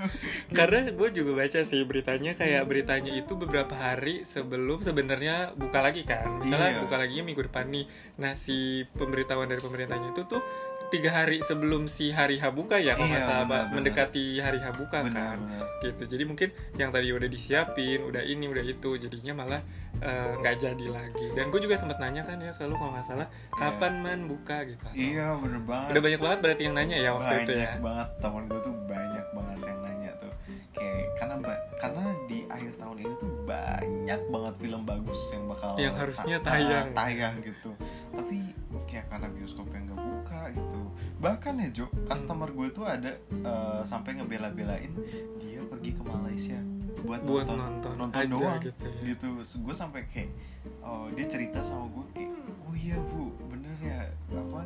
Karena 0.58 0.90
gue 0.90 1.08
juga 1.12 1.32
baca 1.36 1.60
sih 1.62 1.86
beritanya 1.86 2.34
kayak 2.34 2.66
beritanya 2.66 3.14
itu 3.14 3.34
beberapa 3.34 3.70
hari 3.70 4.26
sebelum 4.26 4.82
sebenarnya 4.82 5.54
buka 5.54 5.78
lagi 5.78 6.02
kan. 6.02 6.42
Misalnya 6.42 6.78
Iya. 6.78 6.82
buka 6.82 6.96
lagi 6.98 7.22
minggu 7.22 7.46
depan 7.46 7.70
nih. 7.70 7.86
Nah 8.18 8.34
si 8.34 8.82
pemberitahuan 8.90 9.46
dari 9.46 9.60
pemerintahnya 9.60 10.10
itu 10.10 10.26
tuh 10.26 10.42
tiga 10.86 11.10
hari 11.12 11.40
sebelum 11.40 11.84
si 11.84 12.08
hari 12.08 12.36
H 12.36 12.50
buka 12.50 12.76
ya 12.76 12.92
kalau 12.92 13.06
nggak 13.06 13.18
Iya, 13.18 13.30
salah 13.42 13.66
mendekati 13.70 14.24
hari 14.38 14.58
H 14.58 14.66
buka 14.72 15.00
kan. 15.00 15.06
benar-benar 15.06 15.64
Gitu. 15.76 16.02
Jadi 16.06 16.24
mungkin 16.24 16.48
yang 16.74 16.88
tadi 16.88 17.08
udah 17.08 17.26
disiapin, 17.26 18.00
udah 18.02 18.22
ini, 18.22 18.46
udah 18.46 18.62
itu, 18.62 18.96
jadinya 18.96 19.34
malah 19.36 19.60
eh, 19.96 20.32
nggak 20.34 20.54
jadi 20.56 20.86
lagi. 20.88 21.26
Dan 21.32 21.48
gue 21.48 21.60
juga 21.60 21.76
sempat 21.76 21.98
nanya 21.98 22.22
kan 22.22 22.38
ya 22.38 22.52
kalau 22.52 22.72
kalau 22.74 22.92
nggak 22.92 23.04
salah 23.04 23.28
kapan 23.52 23.94
man 23.98 24.20
buka 24.24 24.64
gitu. 24.64 24.80
iya 24.92 25.34
bener 25.34 25.60
banget 25.60 25.88
Udah 25.90 26.02
banyak 26.02 26.20
banget 26.20 26.38
berarti 26.40 26.62
yang 26.62 26.74
nanya 26.74 26.96
ya 26.96 27.10
waktu 27.12 27.28
banyak 27.30 27.44
itu 27.44 27.52
ya. 27.54 27.70
banget 27.78 28.08
teman 28.18 28.42
gue 28.44 28.60
tuh 28.60 28.74
banyak 28.84 29.26
banget 29.30 29.58
yang 29.62 29.78
nanya 29.80 30.10
tuh 30.16 30.32
kayak 30.72 31.06
karena 31.14 31.34
karena 31.76 32.02
di 32.24 32.38
akhir 32.46 32.72
tahun 32.74 32.96
ini 32.98 33.14
tuh 33.14 33.30
banyak 33.44 34.20
banget 34.26 34.54
film 34.58 34.82
bagus 34.82 35.18
yang 35.30 35.44
bakal 35.46 35.72
Yang 35.76 35.94
harusnya 35.96 36.36
ta- 36.38 36.50
tayang. 36.50 36.88
tayang 36.92 37.34
gitu 37.40 37.70
tapi 38.10 38.38
kayak 38.94 39.10
karena 39.10 39.26
bioskop 39.26 39.66
yang 39.74 39.90
nggak 39.90 39.98
buka 39.98 40.40
gitu. 40.54 40.80
Bahkan 41.18 41.54
ya 41.58 41.68
Jo 41.74 41.86
customer 42.06 42.46
gue 42.46 42.68
tuh 42.70 42.86
ada 42.86 43.10
eh, 43.26 43.82
sampai 43.82 44.22
ngebela-belain 44.22 44.94
dia 45.42 45.58
pergi 45.66 45.90
ke 45.98 46.02
Malaysia 46.06 46.58
buat, 47.02 47.20
Buat 47.26 47.50
nonton 47.50 47.58
nonton, 47.58 47.92
nonton 47.98 48.22
aja 48.22 48.30
doang 48.30 48.62
gitu 48.62 48.86
ya. 48.86 49.02
gitu. 49.10 49.26
Gue 49.66 49.74
sampai 49.74 50.06
kayak 50.06 50.30
oh 50.78 51.10
dia 51.10 51.26
cerita 51.26 51.58
sama 51.58 51.90
gue 51.90 52.04
kayak 52.14 52.30
oh 52.64 52.72
iya 52.72 52.96
bu 52.96 53.34
bener 53.50 53.74
ya 53.82 54.00
apa 54.30 54.62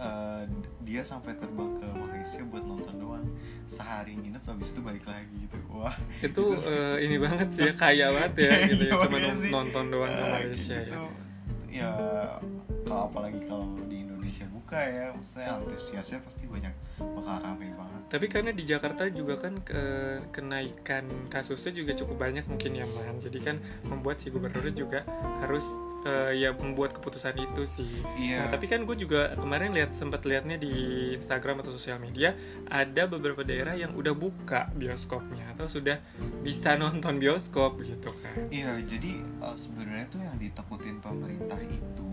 eh, 0.00 0.42
dia 0.82 1.04
sampai 1.04 1.36
terbang 1.36 1.76
ke 1.76 1.86
Malaysia 1.92 2.40
buat 2.48 2.64
nonton 2.64 2.96
doang. 2.96 3.26
Sehari 3.68 4.16
nginep 4.16 4.40
habis 4.40 4.72
itu 4.72 4.80
balik 4.80 5.04
lagi 5.04 5.36
gitu. 5.36 5.58
Wah 5.68 5.94
itu 6.24 6.44
eh, 6.64 6.96
ini 7.04 7.20
banget 7.20 7.48
sih 7.52 7.68
ya 7.68 7.72
kaya 7.76 8.06
banget 8.08 8.32
ya 8.40 8.52
gitu 8.72 8.82
ya 8.88 8.94
Iya 8.96 9.04
cuma 9.04 9.18
nonton 9.52 9.84
doang 9.92 10.10
ke 10.10 10.24
Malaysia 10.24 10.76
gitu. 10.80 10.96
ya 10.96 11.25
ya 11.76 11.92
kalau 12.88 13.04
apalagi 13.04 13.40
kalau 13.44 13.68
Indonesia. 14.36 14.46
Buka 14.52 14.80
ya 14.80 15.06
maksudnya 15.14 15.48
antusiasnya 15.56 16.18
pasti 16.20 16.44
banyak 16.44 16.74
bakal 17.00 17.36
rame 17.40 17.66
banget. 17.72 18.00
Tapi 18.06 18.26
karena 18.28 18.50
di 18.52 18.64
Jakarta 18.64 19.02
juga 19.08 19.34
kan 19.40 19.54
ke- 19.64 20.20
kenaikan 20.32 21.04
kasusnya 21.32 21.72
juga 21.72 21.92
cukup 21.96 22.16
banyak 22.20 22.44
mungkin 22.46 22.72
ya 22.76 22.86
man 22.86 23.18
jadi 23.20 23.38
kan 23.40 23.56
membuat 23.88 24.20
si 24.20 24.28
gubernur 24.28 24.64
juga 24.72 25.04
harus 25.40 25.64
eh, 26.06 26.44
ya 26.44 26.52
membuat 26.52 26.96
keputusan 26.96 27.36
itu 27.40 27.62
sih. 27.64 27.90
Iya. 28.16 28.46
Nah, 28.46 28.48
tapi 28.52 28.66
kan 28.68 28.84
gue 28.84 28.96
juga 28.96 29.32
kemarin 29.36 29.72
lihat 29.72 29.96
sempat 29.96 30.24
lihatnya 30.28 30.60
di 30.60 30.72
Instagram 31.16 31.64
atau 31.64 31.72
sosial 31.72 31.98
media 31.98 32.36
ada 32.68 33.08
beberapa 33.08 33.42
daerah 33.42 33.74
yang 33.74 33.92
udah 33.96 34.12
buka 34.12 34.68
bioskopnya 34.76 35.56
atau 35.56 35.66
sudah 35.66 35.98
bisa 36.44 36.76
nonton 36.76 37.18
bioskop 37.18 37.80
gitu 37.82 38.12
kan. 38.22 38.36
Iya, 38.52 38.78
jadi 38.86 39.20
uh, 39.42 39.56
sebenarnya 39.56 40.06
tuh 40.12 40.20
yang 40.22 40.36
ditakutin 40.38 41.00
pemerintah 41.02 41.58
itu 41.66 42.08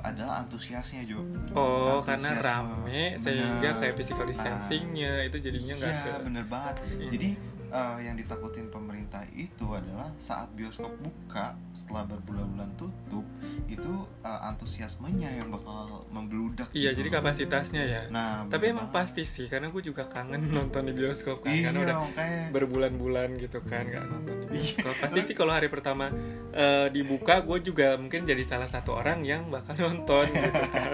adalah 0.00 0.40
antusiasnya 0.40 1.02
Jo. 1.04 1.20
Oh, 1.52 1.98
karena 2.00 2.32
Antusiasme. 2.32 2.44
rame 2.44 3.02
sehingga 3.16 3.70
kayak 3.74 3.94
physical 3.94 4.24
distancingnya 4.24 5.24
itu 5.24 5.36
jadinya 5.38 5.74
nggak 5.76 5.92
Iya, 5.92 6.02
ke 6.02 6.12
bener 6.22 6.44
banget. 6.44 6.74
ini. 6.88 7.06
Jadi 7.08 7.28
eh, 7.68 7.96
yang 8.02 8.14
ditakutin 8.14 8.68
pemerintah 8.68 9.22
itu 9.30 9.66
adalah 9.68 10.08
saat 10.16 10.48
bioskop 10.52 10.90
buka 10.96 11.52
setelah 11.70 12.04
berbulan-bulan 12.06 12.70
tutup 12.74 13.24
itu 13.66 13.92
eh, 14.20 14.40
antusiasmenya 14.44 15.30
yang 15.34 15.48
bakal 15.48 16.04
membludak 16.08 16.68
iya 16.72 16.90
gitu. 16.90 17.00
jadi 17.00 17.08
kapasitasnya 17.14 17.82
ya. 17.84 18.02
Nah 18.08 18.44
tapi 18.46 18.70
emang 18.70 18.88
pasti 18.88 19.22
sih 19.22 19.46
karena 19.46 19.68
gue 19.68 19.80
juga 19.80 20.04
kangen 20.04 20.48
nonton 20.56 20.84
di 20.84 20.92
bioskop 20.92 21.40
kan 21.40 21.50
iya 21.50 21.68
karena 21.68 21.80
udah 21.84 21.96
makanya. 22.02 22.44
berbulan-bulan 22.50 23.28
gitu 23.36 23.58
kan 23.62 23.84
nggak 23.84 24.04
nonton 24.04 24.34
di 24.34 24.46
Iya. 24.48 24.56
bioskop. 24.80 24.94
Pasti 25.02 25.20
sih 25.22 25.34
kalau 25.34 25.52
hari 25.52 25.68
pertama 25.68 26.08
eh, 26.50 26.88
dibuka 26.88 27.40
gue 27.40 27.58
juga 27.62 27.94
mungkin 27.94 28.24
jadi 28.24 28.40
salah 28.42 28.66
satu 28.66 28.94
orang 28.94 29.20
yang 29.22 29.48
bakal 29.48 29.76
nonton 29.84 30.24
gitu 30.26 30.62
kan. 30.70 30.90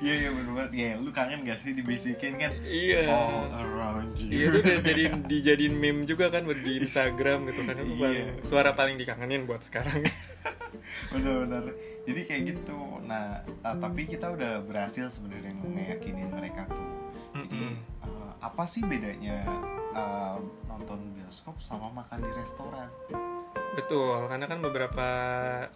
Iya 0.00 0.14
iya 0.16 0.28
bener 0.30 0.52
banget. 0.52 0.72
Ya 0.72 0.90
lu 0.96 1.10
kangen 1.10 1.40
gak 1.42 1.58
sih 1.60 1.70
dibisikin 1.70 2.34
kan? 2.36 2.50
Iya. 2.60 3.06
All 3.06 3.46
around 3.54 4.16
you. 4.16 4.30
Iya 4.32 4.44
itu 4.48 4.58
udah 4.58 4.76
jadi 4.82 5.04
dijadiin 5.22 5.74
meme 5.74 6.02
juga 6.02 6.15
kan 6.18 6.42
buat 6.42 6.56
di 6.56 6.80
Instagram 6.80 7.44
gitu 7.46 7.60
kan 7.62 7.76
itu 7.76 7.92
Iya. 7.92 8.00
paling, 8.00 8.26
suara 8.42 8.70
paling 8.72 8.96
dikangenin 8.96 9.44
buat 9.44 9.60
sekarang. 9.60 10.00
bener-bener 11.12 11.74
jadi 12.04 12.20
kayak 12.24 12.42
gitu 12.52 12.78
nah 13.02 13.42
uh, 13.60 13.76
tapi 13.76 14.06
kita 14.06 14.30
udah 14.30 14.62
berhasil 14.62 15.10
sebenarnya 15.10 15.50
ngeyakinin 15.58 16.30
mereka 16.30 16.68
tuh 16.68 16.84
jadi 17.34 17.42
Mm-mm. 17.42 17.72
uh, 17.74 17.74
apa 18.46 18.62
sih 18.64 18.82
bedanya 18.82 19.42
uh, 19.92 20.38
nonton 20.66 20.98
bioskop 21.12 21.58
sama 21.58 21.90
makan 21.92 22.20
di 22.20 22.30
restoran 22.32 22.86
Betul, 23.74 24.24
karena 24.26 24.46
kan 24.46 24.58
beberapa 24.58 25.06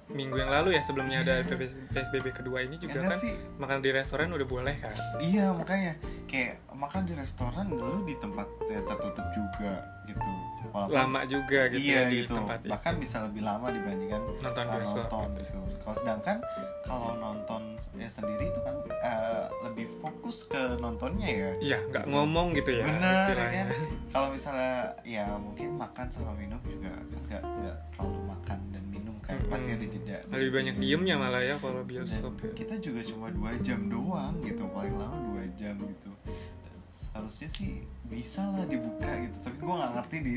minggu 0.09 0.33
yang 0.35 0.49
lalu 0.51 0.73
ya 0.73 0.81
sebelumnya 0.81 1.21
ada 1.21 1.45
Iya. 1.45 1.69
PSBB 1.91 2.33
kedua 2.35 2.65
ini 2.65 2.77
juga 2.77 2.97
Ya 2.97 3.05
kan 3.07 3.19
sih 3.19 3.37
makan 3.57 3.79
di 3.79 3.91
restoran 3.91 4.33
udah 4.33 4.47
boleh 4.47 4.73
kan. 4.75 4.97
iya 5.21 5.53
makanya 5.53 6.01
kayak 6.25 6.65
makan 6.71 7.05
di 7.05 7.13
restoran 7.13 7.69
dulu 7.69 8.01
di 8.03 8.17
tempat 8.17 8.49
ya, 8.65 8.81
tertutup 8.83 9.27
juga 9.31 9.73
gitu 10.07 10.31
Walaupun- 10.71 10.97
Lama 10.97 11.21
juga 11.27 11.61
gitu 11.69 11.83
iya 11.83 11.99
ya 11.99 12.09
di 12.09 12.17
gitu 12.25 12.35
tempat 12.35 12.59
itu. 12.63 12.71
bahkan 12.71 12.95
bisa 12.97 13.17
lebih 13.21 13.43
lama 13.43 13.69
dibandingkan 13.69 14.21
nonton 14.39 14.65
bioskop. 14.67 15.05
nonton 15.05 15.29
gitu. 15.37 15.59
Kalau 15.81 15.97
sedangkan 15.97 16.39
kalau 16.85 17.17
nonton 17.17 17.63
ya 17.97 18.09
sendiri 18.09 18.49
itu 18.49 18.61
kan 18.61 18.75
uh, 19.01 19.47
lebih 19.65 19.89
fokus 20.01 20.45
ke 20.45 20.77
nontonnya 20.79 21.29
ya. 21.29 21.51
Iya, 21.61 21.79
nggak 21.89 22.05
ngomong 22.09 22.53
gitu 22.53 22.71
ya 22.77 22.85
Bener, 22.85 23.33
ya 23.33 23.47
kan? 23.49 23.69
Kalau 24.13 24.29
misalnya 24.31 24.75
ya 25.03 25.25
mungkin 25.37 25.69
makan 25.77 26.07
sama 26.13 26.33
minum 26.37 26.61
juga 26.65 26.93
kan 26.93 27.09
nggak 27.31 27.43
nggak 27.43 27.77
selalu 27.95 28.19
makan 28.29 28.59
dan 28.71 28.85
minum 28.89 29.17
kan 29.25 29.35
Mm-mm. 29.39 29.51
pasti 29.51 29.69
ada 29.73 29.87
jeda. 29.87 30.17
Lebih 30.29 30.51
banyak 30.53 30.77
diemnya 30.77 31.15
malah 31.17 31.43
ya 31.43 31.57
kalau 31.57 31.81
Dan 31.83 31.89
bioskop 31.89 32.35
ya. 32.45 32.51
kita 32.53 32.75
juga 32.79 33.01
cuma 33.07 33.27
dua 33.33 33.53
jam 33.61 33.81
doang 33.89 34.35
gitu 34.45 34.63
paling 34.71 34.95
lama 34.99 35.17
dua 35.33 35.45
jam 35.57 35.75
gitu. 35.81 36.11
Dan 36.29 36.77
Harusnya 37.11 37.49
sih 37.49 37.83
bisa 38.11 38.43
lah 38.43 38.67
dibuka 38.67 39.07
gitu 39.23 39.39
tapi 39.41 39.57
gue 39.57 39.71
nggak 39.71 39.93
ngerti 39.95 40.17
di 40.27 40.35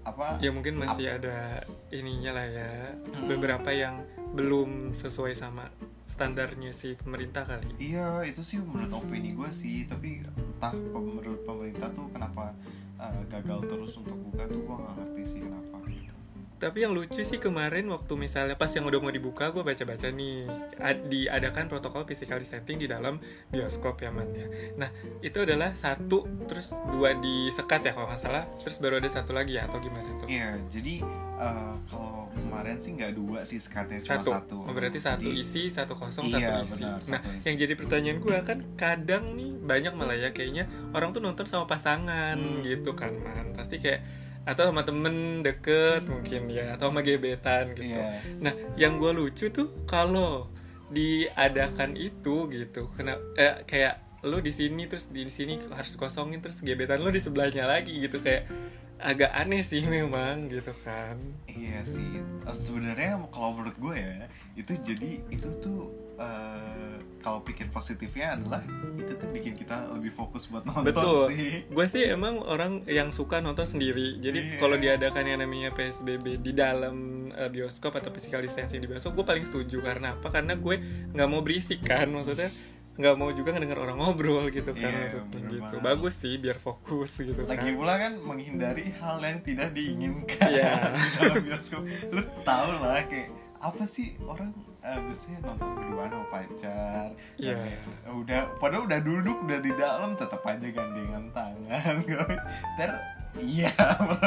apa 0.00 0.40
Ya 0.40 0.48
mungkin 0.50 0.80
masih 0.80 1.12
ada 1.12 1.60
ininya 1.90 2.32
lah 2.34 2.46
ya 2.46 2.70
Hmm. 3.10 3.28
beberapa 3.28 3.68
yang 3.68 4.00
belum 4.32 4.94
sesuai 4.94 5.34
sama 5.34 5.68
standarnya 6.06 6.74
si 6.74 6.98
pemerintah 6.98 7.46
kali. 7.46 7.70
Iya, 7.78 8.26
itu 8.26 8.42
sih 8.42 8.58
menurut 8.58 8.90
opini 8.90 9.30
gue 9.32 9.50
sih. 9.50 9.86
Tapi 9.86 10.26
entah 10.26 10.74
menurut 10.74 11.42
pemerintah 11.46 11.86
tuh 11.94 12.10
kenapa 12.10 12.50
uh, 12.98 13.22
gagal 13.30 13.60
terus 13.66 13.92
untuk 13.94 14.18
buka 14.26 14.42
tuh 14.46 14.58
gue 14.58 14.76
nggak 14.76 14.94
ngerti 14.98 15.22
sih 15.26 15.40
kenapa. 15.42 15.76
Tapi 16.60 16.78
yang 16.78 16.92
lucu 16.92 17.18
sih 17.20 17.36
kemarin 17.36 17.88
waktu 17.88 18.12
misalnya 18.14 18.52
pas 18.52 18.68
yang 18.68 18.84
udah 18.84 19.00
mau 19.00 19.08
dibuka 19.08 19.48
gue 19.48 19.60
baca-baca 19.60 20.06
nih 20.06 20.44
ad- 20.76 21.08
diadakan 21.08 21.66
protokol 21.66 22.04
physical 22.04 22.36
distancing 22.36 22.76
di 22.76 22.84
dalam 22.84 23.16
bioskop 23.48 23.96
ya 23.98 24.12
man 24.12 24.28
ya. 24.30 24.44
Nah 24.76 24.92
itu 25.18 25.40
adalah 25.40 25.72
satu 25.72 26.20
terus 26.44 26.68
dua 26.86 27.16
disekat 27.16 27.80
ya 27.82 27.92
kalau 27.92 28.06
nggak 28.06 28.20
salah 28.20 28.44
terus 28.60 28.76
baru 28.76 29.00
ada 29.00 29.08
satu 29.08 29.32
lagi 29.32 29.56
ya 29.56 29.64
atau 29.64 29.80
gimana 29.80 30.12
tuh? 30.14 30.28
Iya, 30.28 30.60
jadi 30.68 31.00
uh, 31.34 31.80
kalau 31.86 32.28
kemarin 32.30 32.76
sih 32.76 32.92
nggak 32.92 33.12
dua 33.14 33.40
sih 33.42 33.56
sekatnya 33.56 33.96
cuma 33.98 34.20
Satu. 34.20 34.30
satu. 34.30 34.56
Oh, 34.60 34.70
berarti 34.70 35.00
satu 35.00 35.26
Jadi, 35.26 35.40
isi 35.40 35.62
satu 35.66 35.96
kosong 35.96 36.28
Iya, 36.28 36.60
satu 36.60 36.68
isi. 36.68 36.72
benar, 36.76 36.92
nah 36.92 37.00
satu 37.00 37.28
isi. 37.32 37.44
yang 37.48 37.56
jadi 37.56 37.72
pertanyaan 37.74 38.18
gue 38.18 38.36
kan 38.42 38.58
kadang 38.76 39.24
nih 39.32 39.50
banyak 39.60 39.92
malah 39.94 40.12
ya 40.14 40.30
kayaknya 40.30 40.64
orang 40.92 41.10
tuh 41.10 41.18
nonton 41.18 41.48
sama 41.48 41.64
pasangan 41.64 42.36
Hmm. 42.36 42.60
gitu 42.60 42.92
kan 42.92 43.16
man 43.16 43.56
pasti 43.56 43.80
kayak 43.80 44.04
atau 44.50 44.74
sama 44.74 44.82
temen 44.82 45.46
deket 45.46 46.10
mungkin 46.10 46.50
ya 46.50 46.74
atau 46.74 46.90
sama 46.90 47.06
gebetan 47.06 47.70
gitu. 47.78 47.94
Iya. 47.94 48.18
Nah, 48.42 48.54
yang 48.74 48.98
gue 48.98 49.14
lucu 49.14 49.46
tuh 49.54 49.70
kalau 49.86 50.50
diadakan 50.90 51.94
itu 51.94 52.50
gitu, 52.50 52.90
kena 52.98 53.14
eh, 53.38 53.62
kayak 53.62 54.02
lu 54.26 54.42
di 54.42 54.50
sini 54.50 54.90
terus 54.90 55.06
di 55.06 55.24
sini 55.30 55.62
harus 55.70 55.94
kosongin 55.94 56.42
terus 56.42 56.66
gebetan 56.66 56.98
lu 56.98 57.14
di 57.14 57.22
sebelahnya 57.22 57.64
lagi 57.64 57.94
gitu 58.02 58.18
kayak 58.18 58.50
agak 59.00 59.32
aneh 59.32 59.62
sih 59.62 59.86
memang 59.86 60.50
gitu 60.50 60.74
kan. 60.82 61.16
Iya 61.46 61.86
sih. 61.86 62.20
Sebenarnya 62.50 63.22
kalau 63.30 63.54
menurut 63.54 63.76
gue 63.78 63.94
ya 63.96 64.26
itu 64.58 64.76
jadi 64.82 65.24
itu 65.30 65.48
tuh 65.62 66.09
uh, 66.20 66.94
kalau 67.20 67.40
pikir 67.40 67.68
positifnya 67.68 68.32
adalah 68.32 68.64
itu 68.96 69.12
tuh 69.12 69.28
bikin 69.28 69.52
kita 69.52 69.92
lebih 69.92 70.08
fokus 70.10 70.48
buat 70.48 70.64
nonton 70.64 70.88
Betul. 70.88 71.28
sih. 71.28 71.68
Gue 71.68 71.84
sih 71.84 72.08
emang 72.08 72.40
orang 72.40 72.80
yang 72.88 73.12
suka 73.12 73.40
nonton 73.40 73.68
sendiri. 73.68 74.16
Jadi 74.18 74.40
Iya. 74.40 74.56
kalau 74.56 74.76
diadakan 74.76 75.24
yang 75.26 75.40
namanya 75.40 75.68
PSBB 75.70 76.40
di 76.40 76.52
dalam 76.52 76.96
eh, 77.30 77.48
bioskop 77.48 77.92
atau 77.94 78.08
physical 78.08 78.40
distancing 78.40 78.80
di 78.80 78.88
bioskop, 78.88 79.12
gue 79.12 79.26
paling 79.26 79.44
setuju 79.44 79.80
karena 79.80 80.16
apa? 80.16 80.28
Karena 80.30 80.56
gue 80.56 80.76
nggak 81.12 81.28
mau 81.28 81.40
berisik 81.40 81.80
kan, 81.82 82.08
maksudnya 82.08 82.48
nggak 82.90 83.16
mau 83.16 83.32
juga 83.32 83.52
ngedenger 83.52 83.80
orang 83.80 83.96
ngobrol 83.96 84.48
gitu 84.48 84.72
kan 84.72 84.88
Iya, 84.88 84.98
maksudnya 85.04 85.40
gitu. 85.46 85.76
banget. 85.76 85.84
Bagus 85.84 86.14
sih 86.16 86.34
biar 86.36 86.56
fokus 86.56 87.16
gitu 87.16 87.36
kan. 87.38 87.52
Lagi 87.52 87.70
pula 87.72 87.94
kan 87.96 88.12
menghindari 88.16 88.92
hal 88.96 89.20
yang 89.20 89.40
tidak 89.40 89.72
diinginkan 89.72 90.48
Iya. 90.48 90.72
di 90.96 91.08
dalam 91.16 91.42
bioskop. 91.44 91.80
Lu 92.08 92.22
tau 92.42 92.76
lah 92.76 93.04
kayak 93.04 93.28
apa 93.60 93.84
sih 93.84 94.16
orang 94.24 94.56
eh, 94.80 94.98
biasanya 94.98 95.38
nonton 95.44 95.68
berdua 95.74 96.04
sama 96.06 96.26
pacar. 96.28 97.08
Iya. 97.36 97.54
Kayak, 97.56 97.80
Udah 98.10 98.40
padahal 98.56 98.82
udah 98.84 99.00
duduk 99.00 99.36
udah 99.44 99.58
di 99.58 99.72
dalam 99.74 100.10
tetap 100.14 100.40
aja 100.42 100.68
gandengan 100.68 101.24
tangan. 101.30 101.94
Ter 102.78 102.90
iya 103.38 103.70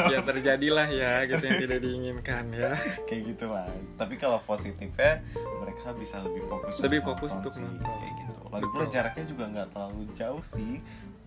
ya 0.08 0.24
terjadilah 0.24 0.88
ya 0.88 1.28
gitu 1.28 1.44
yang 1.44 1.60
tidak 1.60 1.78
diinginkan 1.84 2.44
ya. 2.56 2.72
kayak 3.04 3.36
gitu 3.36 3.52
lah. 3.52 3.68
Tapi 4.00 4.16
kalau 4.16 4.40
positifnya 4.40 5.20
mereka 5.60 5.92
bisa 5.92 6.24
lebih 6.24 6.40
fokus 6.48 6.80
Lebih 6.80 7.00
fokus 7.04 7.30
untuk 7.36 7.52
sih, 7.52 7.60
nonton. 7.60 7.84
kayak 7.84 8.14
gitu. 8.16 8.40
Lagi 8.48 8.66
pula 8.70 8.86
jaraknya 8.88 9.24
juga 9.28 9.44
nggak 9.50 9.68
terlalu 9.76 10.02
jauh 10.16 10.40
sih. 10.40 10.80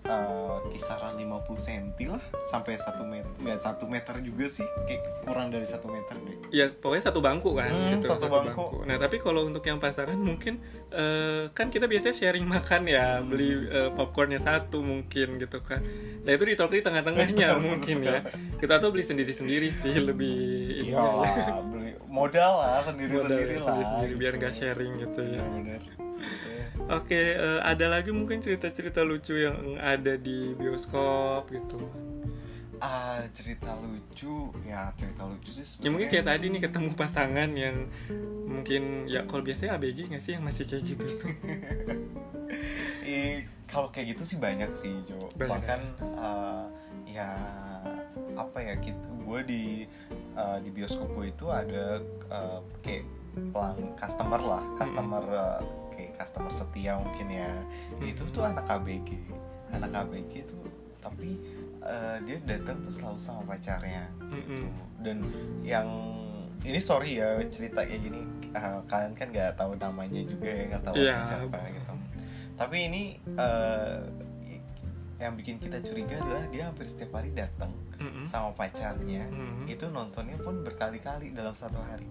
Eh, 0.08 0.58
kisaran 0.72 1.20
50 1.20 1.28
cm 1.60 1.84
lah 2.08 2.24
sampai 2.42 2.80
1 2.80 3.04
meter 3.04 3.28
nggak 3.38 3.60
satu 3.60 3.84
meter 3.86 4.16
juga 4.20 4.48
sih 4.48 4.64
kayak 4.88 5.04
kurang 5.22 5.52
dari 5.52 5.68
satu 5.68 5.92
meter 5.92 6.16
deh 6.18 6.36
Ya 6.48 6.72
pokoknya 6.72 7.12
satu 7.12 7.20
bangku 7.20 7.52
kan 7.52 7.68
Hmm, 7.68 8.00
gitu 8.00 8.08
satu 8.10 8.32
bangku. 8.32 8.88
Nah 8.88 8.96
tapi 8.96 9.20
kalau 9.20 9.44
untuk 9.44 9.60
yang 9.62 9.78
pasangan 9.78 10.16
mungkin 10.16 10.64
eh, 10.90 11.52
kan 11.52 11.68
kita 11.68 11.86
biasanya 11.86 12.16
sharing 12.16 12.48
makan 12.48 12.88
ya 12.88 13.20
Hmm. 13.20 13.28
beli 13.28 13.68
eh, 13.68 13.92
popcornnya 13.92 14.40
satu 14.40 14.80
mungkin 14.80 15.38
gitu 15.38 15.60
kan. 15.60 15.84
Nah 16.24 16.32
itu 16.32 16.44
ditaruh 16.46 16.72
di 16.72 16.80
tengah-tengahnya 16.82 17.48
mungkin 17.68 17.98
ya. 18.02 18.24
Kita 18.56 18.80
tuh 18.80 18.90
beli 18.90 19.04
sendiri-sendiri 19.04 19.68
sih 19.70 19.92
lebih 19.94 20.40
ini 20.88 20.96
ya 20.96 21.04
ya. 21.04 21.60
beli 21.60 21.92
modal 22.08 22.54
lah 22.58 22.80
sendiri 22.80 23.12
sendiri 23.12 23.56
lah 23.60 23.76
sendiri 23.76 24.14
biar 24.16 24.34
gitu. 24.34 24.40
nggak 24.40 24.54
sharing 24.56 24.92
gitu 24.98 25.20
ya. 25.22 25.44
bener 25.44 25.84
Oke, 26.88 27.36
eh, 27.36 27.60
ada 27.60 27.92
lagi 27.92 28.16
mungkin 28.16 28.40
cerita-cerita 28.40 29.04
lucu 29.04 29.36
yang 29.36 29.76
ada 29.76 30.16
di 30.16 30.56
bioskop 30.56 31.52
gitu. 31.52 31.84
ah 32.78 33.26
cerita 33.34 33.74
lucu. 33.76 34.54
Ya 34.62 34.94
cerita 34.94 35.26
lucu 35.26 35.50
sih 35.50 35.82
Ya 35.82 35.90
mungkin 35.90 36.08
kayak 36.08 36.30
tadi 36.30 36.46
nih 36.54 36.62
ketemu 36.70 36.94
pasangan 36.94 37.50
yang 37.58 37.90
mungkin 38.46 39.10
ya 39.10 39.26
kalau 39.26 39.42
biasanya 39.42 39.82
ABG 39.82 40.14
nggak 40.14 40.22
sih 40.22 40.38
yang 40.38 40.46
masih 40.46 40.64
kayak 40.70 40.84
gitu 40.86 41.06
tuh. 41.20 41.32
Eh, 43.08 43.48
kalau 43.72 43.88
kayak 43.88 44.16
gitu 44.16 44.24
sih 44.28 44.38
banyak 44.40 44.68
sih 44.76 44.92
Jo. 45.08 45.32
Banyak, 45.36 45.48
bahkan 45.48 45.80
eh, 46.20 46.64
ya 47.08 47.30
apa 48.36 48.58
ya 48.60 48.76
kita 48.78 49.08
gue 49.26 49.40
di 49.48 49.64
eh, 50.36 50.58
di 50.64 50.70
bioskop 50.72 51.08
gue 51.16 51.32
itu 51.32 51.48
ada 51.48 51.98
eh, 52.32 52.60
kayak 52.84 53.04
pelang 53.52 53.96
customer 53.96 54.40
lah. 54.40 54.64
Customer 54.76 55.24
eh, 55.24 55.62
kayak 55.98 56.14
customer 56.22 56.54
setia 56.54 56.94
mungkin 57.02 57.28
ya. 57.34 57.50
Itu 58.00 58.30
tuh 58.30 58.46
anak 58.46 58.70
ABG 58.70 59.18
anak 59.74 59.92
ABG 59.92 60.48
tuh 60.48 60.64
tapi 61.04 61.40
eh, 61.84 62.18
dia 62.24 62.38
datang 62.44 62.84
tuh 62.84 62.92
selalu 62.92 63.20
sama 63.20 63.42
pacarnya 63.56 64.08
gitu. 64.32 64.66
Dan 65.04 65.24
yang 65.64 65.88
ini 66.66 66.80
sorry 66.82 67.22
ya 67.22 67.38
cerita 67.48 67.84
kayak 67.86 68.02
gini 68.02 68.22
eh, 68.52 68.80
kalian 68.88 69.14
kan 69.16 69.28
nggak 69.32 69.56
tahu 69.56 69.76
namanya 69.80 70.22
juga 70.24 70.48
ya 70.48 70.64
nggak 70.76 70.84
tahu 70.84 70.94
orangnya 70.96 71.26
siapa 71.26 71.58
gitu. 71.72 71.94
Tapi 72.58 72.78
ini 72.90 73.04
eh, 73.24 73.98
yang 75.18 75.34
bikin 75.34 75.58
kita 75.58 75.82
curiga 75.82 76.22
adalah 76.22 76.46
dia 76.54 76.70
hampir 76.70 76.86
setiap 76.86 77.18
hari 77.18 77.34
datang 77.34 77.74
Mm-mm. 77.98 78.30
sama 78.30 78.54
pacarnya. 78.54 79.26
Mm-mm. 79.34 79.66
itu 79.66 79.90
nontonnya 79.90 80.38
pun 80.38 80.62
berkali-kali 80.62 81.34
dalam 81.34 81.58
satu 81.58 81.82
hari 81.82 82.06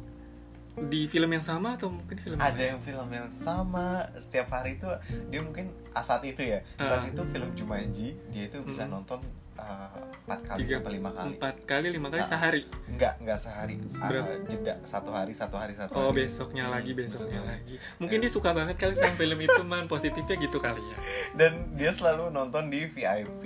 Di 0.78 1.06
film 1.06 1.30
yang 1.30 1.40
sama 1.40 1.72
atau 1.72 1.88
mungkin 1.88 2.14
film 2.14 2.36
ada 2.36 2.52
lain? 2.52 2.70
yang 2.70 2.80
film 2.80 3.08
yang 3.08 3.28
sama. 3.30 4.04
Setiap 4.14 4.48
hari 4.50 4.76
itu 4.76 4.88
dia 5.26 5.40
mungkin 5.40 5.72
ah, 5.90 6.00
saat 6.00 6.20
itu 6.22 6.42
ya. 6.42 6.60
Saat 6.76 7.00
Ah. 7.00 7.08
itu 7.08 7.22
film 7.26 7.48
Jumanji 7.52 8.12
dia 8.28 8.44
itu 8.44 8.60
bisa 8.60 8.84
Mm-mm. 8.84 9.00
nonton 9.00 9.24
uh, 9.54 9.88
empat 10.20 10.40
kali 10.44 10.60
Tiga- 10.62 10.76
sampai 10.76 10.92
lima 10.92 11.10
kali 11.10 11.32
empat 11.32 11.54
kali 11.64 11.86
lima 11.88 12.08
kali 12.08 12.20
Ah. 12.20 12.28
sehari? 12.28 12.62
enggak 12.86 13.14
enggak 13.16 13.38
sehari. 13.38 13.74
Berapa? 13.88 14.28
Uh, 14.28 14.44
jeda 14.44 14.74
satu 14.82 15.10
hari 15.10 15.32
satu 15.32 15.56
hari 15.56 15.72
satu 15.72 15.92
oh 15.94 16.12
hari. 16.12 16.28
besoknya 16.28 16.68
lagi 16.68 16.92
besoknya 16.92 17.40
Besoknya 17.40 17.42
lagi. 17.56 17.74
mungkin 17.96 18.18
dia 18.20 18.28
suka 18.28 18.50
banget 18.52 18.76
kali 18.76 18.92
sama 18.92 19.16
film 19.16 19.38
itu 19.40 19.62
man. 19.62 19.84
Positifnya 19.86 20.36
gitu 20.36 20.58
kali 20.58 20.82
ya. 20.82 20.96
Dan 21.40 21.52
dia 21.72 21.88
selalu 21.88 22.28
nonton 22.28 22.68
di 22.68 22.84
VIP 22.84 23.42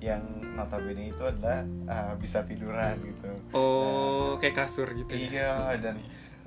yang 0.00 0.26
notabene 0.50 1.08
itu 1.08 1.22
adalah 1.22 1.62
uh, 1.86 2.14
bisa 2.16 2.42
tiduran 2.42 2.98
gitu. 3.00 3.30
Oh 3.52 4.34
kayak 4.36 4.58
kasur 4.58 4.90
gitu 4.90 5.14
ya. 5.14 5.20
iya 5.22 5.50
dan 5.78 5.94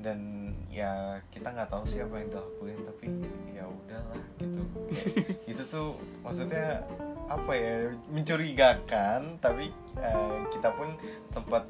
dan 0.03 0.51
ya 0.67 1.23
kita 1.31 1.55
nggak 1.55 1.71
tahu 1.71 1.87
sih 1.87 2.03
apa 2.03 2.19
yang 2.19 2.27
dilakuin 2.27 2.77
tapi 2.83 3.05
ya 3.55 3.63
udahlah 3.65 4.19
gitu. 4.37 4.61
Kayak, 4.91 5.15
itu 5.55 5.63
tuh 5.71 5.95
maksudnya 6.19 6.83
apa 7.31 7.51
ya 7.55 7.75
mencurigakan 8.11 9.39
tapi 9.39 9.71
eh, 9.97 10.37
kita 10.51 10.69
pun 10.75 10.91
sempat 11.31 11.63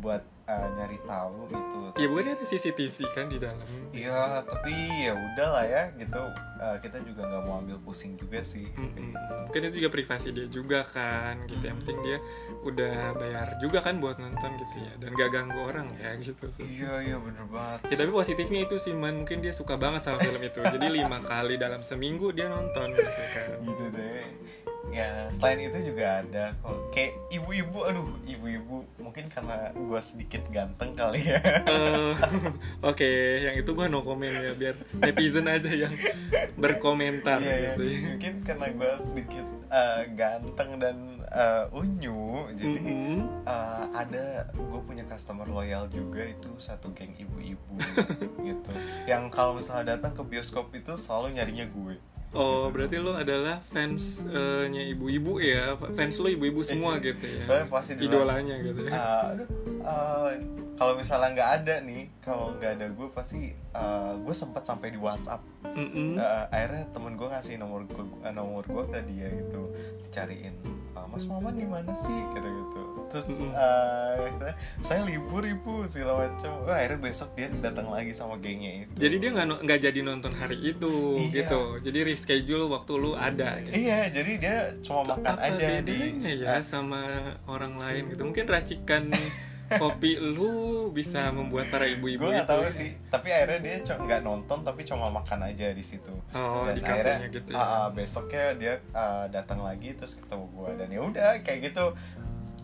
buat 0.00 0.24
eh, 0.46 0.66
nyari 0.72 0.98
tahu 1.02 1.36
gitu 1.46 1.78
ya 1.96 2.06
bukan 2.06 2.28
ada 2.30 2.44
CCTV 2.44 2.96
kan 3.10 3.26
di 3.26 3.38
dalam 3.38 3.66
Iya, 3.90 4.44
tapi 4.44 4.72
ya 5.00 5.16
udahlah 5.16 5.64
ya 5.64 5.88
gitu. 5.96 6.20
Eh, 6.56 6.76
kita 6.78 7.00
juga 7.00 7.24
nggak 7.24 7.42
mau 7.42 7.58
ambil 7.58 7.80
pusing 7.80 8.14
juga 8.14 8.40
sih. 8.40 8.68
Mm-mm. 8.70 9.16
mungkin 9.46 9.60
itu 9.64 9.78
juga 9.78 9.90
privasi 9.90 10.28
dia 10.30 10.46
juga 10.46 10.84
kan 10.84 11.46
gitu 11.46 11.62
yang 11.62 11.78
penting 11.80 11.98
dia 12.02 12.18
udah 12.62 13.14
bayar 13.14 13.48
juga 13.56 13.78
kan 13.80 13.96
buat 13.96 14.18
nonton 14.18 14.50
gitu 14.56 14.76
ya 14.76 14.92
dan 14.98 15.14
gak 15.14 15.30
ganggu 15.30 15.56
orang 15.62 15.86
ya 15.96 16.12
gitu 16.18 16.44
Iya, 16.58 16.92
iya 17.02 17.16
bener 17.16 17.46
banget. 17.46 17.78
Ya 17.88 17.96
tapi 17.96 18.10
positifnya 18.10 18.60
itu 18.62 18.76
sih 18.76 18.92
man 18.92 19.22
mungkin 19.22 19.40
dia 19.40 19.50
suka 19.50 19.74
banget 19.74 20.04
sama 20.04 20.20
film 20.20 20.42
itu. 20.42 20.60
Jadi 20.60 20.86
lima 20.86 21.22
kali 21.22 21.56
dalam 21.56 21.80
seminggu 21.80 22.30
dia 22.30 22.46
nonton 22.46 22.92
misalkan. 22.92 23.48
gitu 23.62 23.84
deh. 23.90 24.24
Ya 24.86 25.26
selain 25.34 25.58
itu 25.58 25.82
juga 25.82 26.22
ada 26.22 26.54
kok 26.62 26.94
kayak 26.94 27.18
ibu-ibu, 27.28 27.78
aduh 27.82 28.06
ibu-ibu 28.22 28.86
mungkin 29.02 29.26
karena 29.26 29.74
gue 29.74 30.00
sedikit 30.00 30.46
ganteng 30.48 30.94
kali 30.94 31.26
ya. 31.26 31.42
Eh, 31.66 32.14
Oke, 32.80 33.10
yang 33.42 33.58
itu 33.58 33.74
gua 33.74 33.90
no 33.90 34.06
comment 34.06 34.30
ya 34.30 34.54
biar 34.54 34.78
netizen 34.94 35.50
aja 35.50 35.66
yang 35.66 35.90
berkomentar 36.54 37.42
Iya, 37.42 37.54
iya. 37.54 37.70
gitu 37.74 37.82
ya. 37.82 37.98
Mungkin 38.14 38.32
karena 38.46 38.66
gue 38.70 38.90
sedikit 38.96 39.46
eh, 39.68 40.02
ganteng 40.14 40.70
dan 40.78 40.96
eh, 41.26 41.64
unyu, 41.74 42.46
jadi 42.54 42.78
Mm-mm. 42.78 43.18
eh, 43.42 43.84
ada 43.90 44.24
gue 44.54 44.80
punya 44.86 45.02
customer 45.04 45.50
loyal 45.50 45.90
juga 45.90 46.22
itu 46.22 46.48
satu 46.56 46.94
geng 46.94 47.12
ibu-ibu 47.18 47.74
gitu. 48.40 48.70
Yang 49.10 49.34
kalau 49.34 49.58
misalnya 49.58 49.98
datang 49.98 50.14
ke 50.14 50.22
bioskop 50.22 50.70
itu 50.72 50.94
selalu 50.94 51.34
nyarinya 51.36 51.66
gue. 51.66 51.98
Oh, 52.34 52.68
berarti 52.74 52.98
lo 52.98 53.14
adalah 53.14 53.62
fans-nya 53.62 54.82
ibu-ibu 54.92 55.38
ya? 55.38 55.78
Fans 55.78 56.18
lo 56.18 56.28
ibu-ibu 56.28 56.60
semua 56.66 56.98
gitu 56.98 57.22
ya? 57.22 57.66
Pasti 57.70 57.94
Idolanya 57.96 58.58
gitu 58.60 58.80
ya? 58.86 58.92
"Ah, 58.92 59.24
aduh, 59.32 59.48
ah, 59.86 60.28
kalau 60.76 60.92
misalnya 61.00 61.32
nggak 61.32 61.50
ada 61.62 61.74
nih, 61.80 62.02
kalau 62.20 62.52
nggak 62.58 62.76
ada 62.76 62.86
gue 62.92 63.08
pasti 63.14 63.54
ah, 63.72 64.12
gue 64.18 64.34
sempat 64.36 64.66
sampai 64.68 64.92
di 64.92 64.98
WhatsApp. 65.00 65.40
Mm-mm. 65.64 66.20
Ah, 66.20 66.44
akhirnya 66.52 66.84
temen 66.92 67.16
gue 67.16 67.28
ngasih 67.30 67.56
nomor 67.56 67.88
gue 67.88 68.04
nomor 68.34 68.62
gue 68.68 68.84
ke 68.92 69.00
dia 69.08 69.28
gitu, 69.32 69.72
dicariin. 70.04 70.54
"Ah, 71.16 71.18
Mas 71.18 71.24
Maman 71.32 71.54
di 71.56 71.64
mana 71.64 71.92
sih? 71.96 72.12
Kata 72.36 72.44
gitu. 72.44 72.80
Terus 73.08 73.28
Mm-mm. 73.40 73.54
ah, 73.56 74.12
kata, 74.20 74.48
saya 74.84 75.00
libur 75.08 75.40
ibu 75.40 75.88
segala 75.88 76.28
macam. 76.28 76.52
Wah, 76.68 76.76
akhirnya 76.76 77.00
besok 77.00 77.32
dia 77.32 77.48
datang 77.48 77.88
lagi 77.88 78.12
sama 78.12 78.36
gengnya 78.36 78.84
itu. 78.84 78.92
Jadi 79.00 79.16
dia 79.16 79.30
nggak 79.32 79.64
nggak 79.64 79.80
jadi 79.80 80.00
nonton 80.04 80.32
hari 80.36 80.58
itu 80.60 80.92
Iya. 81.16 81.48
gitu. 81.48 81.62
Jadi 81.80 81.98
reschedule 82.04 82.68
waktu 82.68 82.92
lu 83.00 83.16
ada. 83.16 83.56
Gitu. 83.64 83.72
Iya, 83.72 84.12
jadi 84.12 84.32
dia 84.36 84.56
cuma 84.84 85.16
makan 85.16 85.36
aja 85.40 85.68
di 85.80 85.98
ya 86.20 86.60
ah, 86.60 86.62
sama 86.62 87.00
orang 87.48 87.80
lain 87.80 88.12
gitu 88.12 88.22
mungkin 88.28 88.44
racikan 88.44 89.08
kopi 89.66 90.14
lu 90.18 90.88
bisa 90.94 91.34
membuat 91.34 91.68
para 91.74 91.90
ibu-ibu 91.90 92.30
gue 92.30 92.38
nggak 92.38 92.46
itu 92.46 92.52
tahu 92.54 92.64
ya. 92.64 92.70
sih. 92.70 92.90
Tapi 93.10 93.28
akhirnya 93.34 93.58
dia 93.62 93.76
nggak 93.82 94.20
nonton 94.22 94.58
tapi 94.62 94.86
cuma 94.86 95.10
makan 95.10 95.50
aja 95.50 95.74
di 95.74 95.84
situ. 95.84 96.14
Oh 96.32 96.66
di 96.70 96.80
akhirnya 96.82 97.26
gitu 97.28 97.50
ya? 97.52 97.58
ah, 97.58 97.88
besoknya 97.90 98.54
dia 98.54 98.74
ah, 98.94 99.26
datang 99.26 99.62
lagi 99.62 99.94
terus 99.98 100.14
ketemu 100.14 100.46
gue 100.54 100.70
dan 100.78 100.88
ya 100.90 101.00
udah 101.02 101.30
kayak 101.42 101.72
gitu 101.72 101.92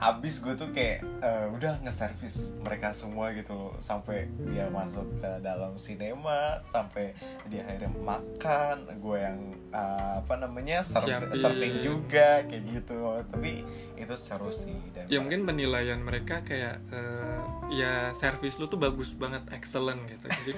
abis 0.03 0.43
gue 0.43 0.55
tuh 0.59 0.75
kayak 0.75 1.07
eh, 1.23 1.47
udah 1.55 1.79
nge-service 1.87 2.59
mereka 2.59 2.91
semua 2.91 3.31
gitu 3.31 3.55
loh 3.55 3.75
sampai 3.79 4.27
dia 4.51 4.67
masuk 4.67 5.07
ke 5.23 5.31
dalam 5.38 5.79
sinema 5.79 6.59
sampai 6.67 7.15
dia 7.47 7.62
akhirnya 7.62 7.95
makan 8.03 8.99
gue 8.99 9.19
yang 9.23 9.38
ah, 9.71 10.19
apa 10.19 10.35
namanya 10.43 10.83
Siapin. 10.83 11.38
serving 11.38 11.75
juga 11.87 12.43
kayak 12.51 12.62
gitu 12.67 13.23
tapi 13.31 13.62
itu 13.95 14.15
seru 14.19 14.51
sih 14.51 14.75
dan 14.91 15.07
ya 15.07 15.23
mungkin 15.23 15.47
penilaian 15.47 16.03
mereka 16.03 16.43
kayak 16.43 16.83
eh, 16.91 17.38
ya 17.71 18.11
servis 18.19 18.59
lu 18.59 18.67
tuh 18.67 18.83
bagus 18.83 19.15
banget 19.15 19.47
excellent 19.55 20.03
gitu 20.11 20.27
jadi 20.27 20.53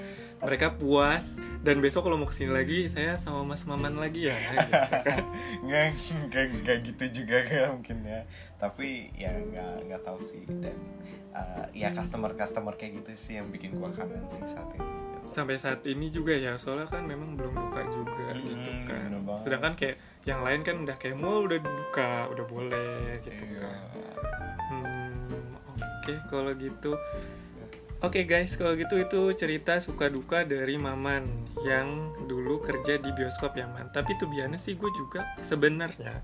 mereka 0.45 0.71
puas 0.71 1.25
dan 1.59 1.77
besok 1.77 2.05
kalau 2.05 2.15
mau 2.15 2.25
ke 2.25 2.35
sini 2.35 2.49
lagi 2.49 2.85
saya 2.85 3.17
sama 3.17 3.41
mas 3.43 3.65
maman 3.65 3.95
lagi 3.95 4.29
ya 4.29 4.37
gitu 4.37 4.69
kan. 5.03 5.23
Nggak 5.65 5.85
nggak 6.29 6.45
nggak 6.55 6.77
gitu 6.85 7.05
juga 7.15 7.37
kan 7.41 7.73
mungkin 7.73 7.97
ya. 8.01 8.21
Tapi 8.55 8.87
ya 9.13 9.33
nggak 9.33 9.73
nggak 9.83 10.01
tahu 10.01 10.19
sih 10.21 10.45
dan 10.55 10.77
uh, 11.31 11.65
ya 11.71 11.89
customer 11.91 12.31
customer 12.31 12.73
kayak 12.73 13.01
gitu 13.01 13.11
sih 13.15 13.33
yang 13.35 13.49
bikin 13.49 13.73
gua 13.73 13.89
kangen 13.89 14.21
sih 14.29 14.45
saat 14.45 14.69
ini 14.71 14.85
sampai 15.25 15.57
saat 15.57 15.81
ini 15.83 16.07
juga 16.07 16.31
ya 16.31 16.53
soalnya 16.53 16.85
kan 16.85 17.01
memang 17.01 17.33
belum 17.33 17.49
buka 17.51 17.81
juga 17.89 18.29
Hmm, 18.29 18.45
gitu 18.45 18.69
kan. 18.85 19.09
sedangkan 19.41 19.73
kayak 19.73 19.97
yang 20.21 20.39
lain 20.39 20.61
kan 20.61 20.77
udah 20.79 20.95
kayak 20.95 21.17
mall 21.17 21.41
udah 21.41 21.57
dibuka 21.57 22.29
udah 22.29 22.45
boleh 22.45 23.17
gitu 23.19 23.33
Iya. 23.33 23.65
kan. 23.65 23.81
Hmm, 24.69 25.33
oke 25.65 26.13
kalau 26.29 26.53
gitu. 26.53 26.93
Oke 28.05 28.21
guys, 28.21 28.53
kalau 28.53 28.77
gitu 28.77 29.01
itu 29.01 29.33
cerita 29.33 29.81
suka 29.81 30.13
duka 30.13 30.45
dari 30.45 30.77
Maman 30.77 31.25
yang 31.65 32.13
dulu 32.29 32.61
kerja 32.61 33.01
di 33.01 33.09
bioskop 33.09 33.57
ya 33.57 33.65
man. 33.65 33.89
Tapi 33.89 34.13
tuh 34.21 34.29
biasanya 34.29 34.61
sih 34.61 34.77
gue 34.77 34.91
juga 34.93 35.25
sebenarnya 35.41 36.21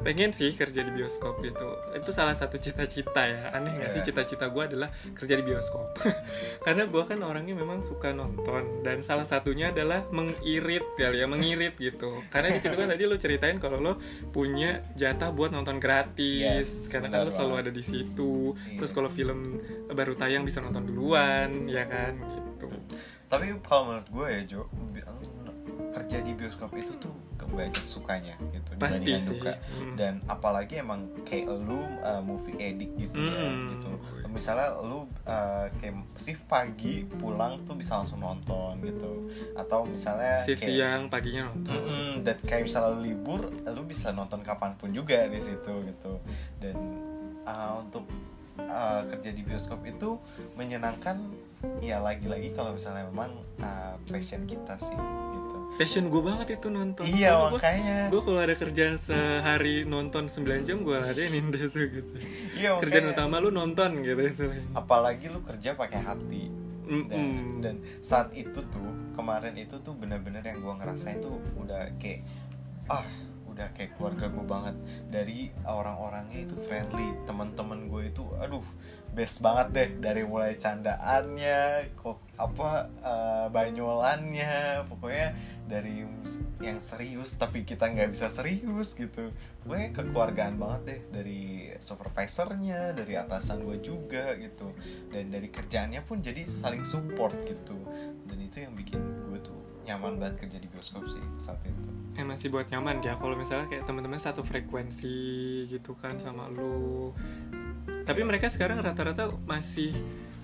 pengen 0.00 0.32
sih 0.32 0.52
kerja 0.52 0.80
di 0.80 0.90
bioskop 0.90 1.40
gitu. 1.40 1.76
Itu 1.92 2.10
salah 2.10 2.32
satu 2.32 2.56
cita-cita 2.56 3.22
ya. 3.24 3.52
Aneh 3.52 3.72
gak 3.76 3.90
sih 3.92 4.00
Iya. 4.00 4.06
cita-cita 4.10 4.48
gue 4.48 4.62
adalah 4.64 4.88
kerja 5.12 5.34
di 5.36 5.44
bioskop. 5.44 5.96
Karena 6.66 6.88
gue 6.88 7.02
kan 7.04 7.20
orangnya 7.20 7.52
memang 7.52 7.84
suka 7.84 8.10
nonton 8.10 8.80
dan 8.80 9.04
salah 9.04 9.24
satunya 9.24 9.70
adalah 9.70 10.04
mengirit 10.10 10.84
kali 10.96 11.20
ya, 11.20 11.26
mengirit 11.28 11.76
gitu. 11.76 12.24
Karena 12.28 12.52
di 12.52 12.60
situ 12.60 12.74
kan 12.74 12.88
tadi 12.88 13.04
lo 13.04 13.16
ceritain 13.16 13.60
kalau 13.60 13.78
lo 13.78 13.92
punya 14.30 14.80
jatah 14.96 15.30
buat 15.30 15.52
nonton 15.52 15.76
gratis 15.76 16.40
Yes, 16.40 16.72
karena 16.88 17.08
kan 17.08 17.26
lo 17.26 17.30
selalu 17.30 17.54
ada 17.68 17.70
di 17.70 17.84
situ. 17.84 18.56
Iya. 18.56 18.80
Terus 18.80 18.90
kalau 18.90 19.08
film 19.08 19.60
baru 19.88 20.16
tayang 20.16 20.42
bisa 20.42 20.58
nonton 20.58 20.86
duluan, 20.86 21.68
ya 21.68 21.84
kan 21.84 22.16
gitu. 22.16 22.68
tapi 23.26 23.54
kalau 23.62 23.94
menurut 23.94 24.08
gue 24.10 24.26
ya 24.26 24.42
Jo 24.44 24.60
kerja 25.90 26.18
di 26.18 26.32
bioskop 26.32 26.70
itu 26.72 26.94
tuh 26.96 27.12
banyak 27.42 27.82
sukanya 27.82 28.38
gitu 28.48 28.70
Pasti 28.72 29.02
dibandingkan 29.02 29.20
sih. 29.20 29.30
duka 29.32 29.52
Hmm. 29.70 29.94
dan 29.94 30.14
apalagi 30.24 30.74
emang 30.76 31.00
kayak 31.24 31.50
lu 31.50 31.82
uh, 31.98 32.18
movie 32.20 32.54
edit 32.56 32.94
gitu 32.94 33.18
ya 33.18 33.42
Hmm. 33.42 33.66
gitu 33.68 33.90
misalnya 34.28 34.78
lu 34.78 34.98
uh, 35.24 35.66
kayak 35.76 35.90
shift 36.14 36.46
pagi 36.46 37.02
pulang 37.10 37.58
tuh 37.64 37.74
bisa 37.74 37.98
langsung 37.98 38.18
nonton 38.18 38.78
gitu 38.80 39.26
atau 39.52 39.82
misalnya 39.84 40.38
Shift 40.40 40.62
kayak- 40.62 40.70
siang, 40.72 41.02
paginya 41.06 41.50
nonton. 41.50 41.74
Mm-mm, 41.74 42.10
dan 42.22 42.36
kayak 42.40 42.62
misalnya 42.64 42.90
lu 42.92 43.00
libur 43.02 43.40
lu 43.50 43.82
bisa 43.82 44.10
nonton 44.10 44.40
kapan 44.40 44.72
pun 44.76 44.90
juga 44.90 45.26
di 45.26 45.40
situ 45.40 45.74
gitu 45.82 46.22
dan 46.56 46.78
uh, 47.42 47.82
untuk 47.82 48.06
uh, 48.60 49.02
kerja 49.08 49.30
di 49.32 49.42
bioskop 49.42 49.82
itu 49.82 50.14
menyenangkan 50.54 51.18
ya 51.78 51.98
lagi-lagi 51.98 52.54
kalau 52.54 52.70
misalnya 52.70 53.04
memang 53.04 53.34
uh, 53.58 53.98
passion 54.06 54.44
kita 54.44 54.78
sih 54.78 54.94
gitu 54.94 55.49
Passion 55.80 56.12
gue 56.12 56.20
banget 56.20 56.60
itu 56.60 56.68
nonton. 56.68 57.08
iya 57.08 57.32
Soalnya 57.32 57.56
makanya 57.56 57.98
gue 58.12 58.20
kalau 58.20 58.40
ada 58.44 58.52
kerjaan 58.52 59.00
sehari 59.00 59.88
nonton 59.88 60.28
9 60.28 60.68
jam 60.68 60.84
gue 60.84 60.92
ladenin 60.92 61.48
deh 61.56 61.72
tuh 61.72 61.88
gitu 61.88 62.12
iya 62.52 62.76
kerjaan 62.76 63.08
makanya. 63.08 63.16
utama 63.16 63.40
lu 63.40 63.48
nonton 63.48 64.04
gitu 64.04 64.44
apalagi 64.76 65.32
lu 65.32 65.40
kerja 65.40 65.72
pakai 65.72 66.00
hati 66.04 66.52
dan, 66.84 67.06
Mm-mm. 67.06 67.62
dan 67.64 67.74
saat 68.04 68.28
itu 68.36 68.60
tuh 68.68 68.90
kemarin 69.16 69.54
itu 69.56 69.78
tuh 69.80 69.94
bener-bener 69.94 70.42
yang 70.42 70.58
gua 70.58 70.74
ngerasain 70.74 71.22
tuh 71.22 71.38
udah 71.54 71.86
kayak 72.02 72.26
ah 72.90 73.06
udah 73.46 73.70
kayak 73.76 73.94
keluarga 73.94 74.26
gue 74.26 74.44
banget 74.46 74.76
dari 75.06 75.38
orang-orangnya 75.62 76.48
itu 76.50 76.54
friendly 76.66 77.14
teman-teman 77.26 77.86
gue 77.86 78.10
itu 78.10 78.24
aduh 78.42 78.64
best 79.10 79.42
banget 79.42 79.66
deh 79.74 79.90
dari 79.98 80.22
mulai 80.22 80.54
candaannya 80.54 81.92
kok 81.98 82.22
apa 82.38 82.88
eh, 83.02 83.46
banyolannya 83.50 84.86
pokoknya 84.86 85.28
dari 85.70 86.02
yang 86.58 86.82
serius 86.82 87.38
tapi 87.38 87.62
kita 87.62 87.86
nggak 87.86 88.10
bisa 88.10 88.26
serius 88.26 88.98
gitu. 88.98 89.30
Pokoknya 89.62 89.88
kekeluargaan 89.94 90.58
banget 90.58 90.82
deh 90.82 91.00
dari 91.14 91.42
supervisornya 91.78 92.90
dari 92.90 93.14
atasan 93.14 93.62
gue 93.62 93.78
juga 93.78 94.34
gitu. 94.34 94.74
Dan 95.14 95.30
dari 95.30 95.46
kerjaannya 95.46 96.02
pun 96.02 96.18
jadi 96.18 96.42
saling 96.50 96.82
support 96.82 97.38
gitu. 97.46 97.78
Dan 98.26 98.38
itu 98.42 98.66
yang 98.66 98.74
bikin 98.74 98.98
gue 99.30 99.38
tuh 99.38 99.60
nyaman 99.86 100.18
banget 100.18 100.46
kerja 100.46 100.58
di 100.58 100.68
bioskop 100.68 101.06
sih 101.06 101.22
saat 101.38 101.62
itu. 101.62 101.90
Emang 102.18 102.36
sih 102.36 102.50
buat 102.50 102.66
nyaman 102.68 103.00
ya 103.00 103.14
kalau 103.14 103.38
misalnya 103.38 103.70
kayak 103.70 103.86
teman-teman 103.86 104.18
satu 104.18 104.42
frekuensi 104.42 105.64
gitu 105.70 105.94
kan 105.96 106.18
sama 106.18 106.50
lu 106.50 107.14
tapi 108.04 108.20
mereka 108.26 108.50
sekarang 108.50 108.82
rata-rata 108.82 109.30
masih 109.46 109.94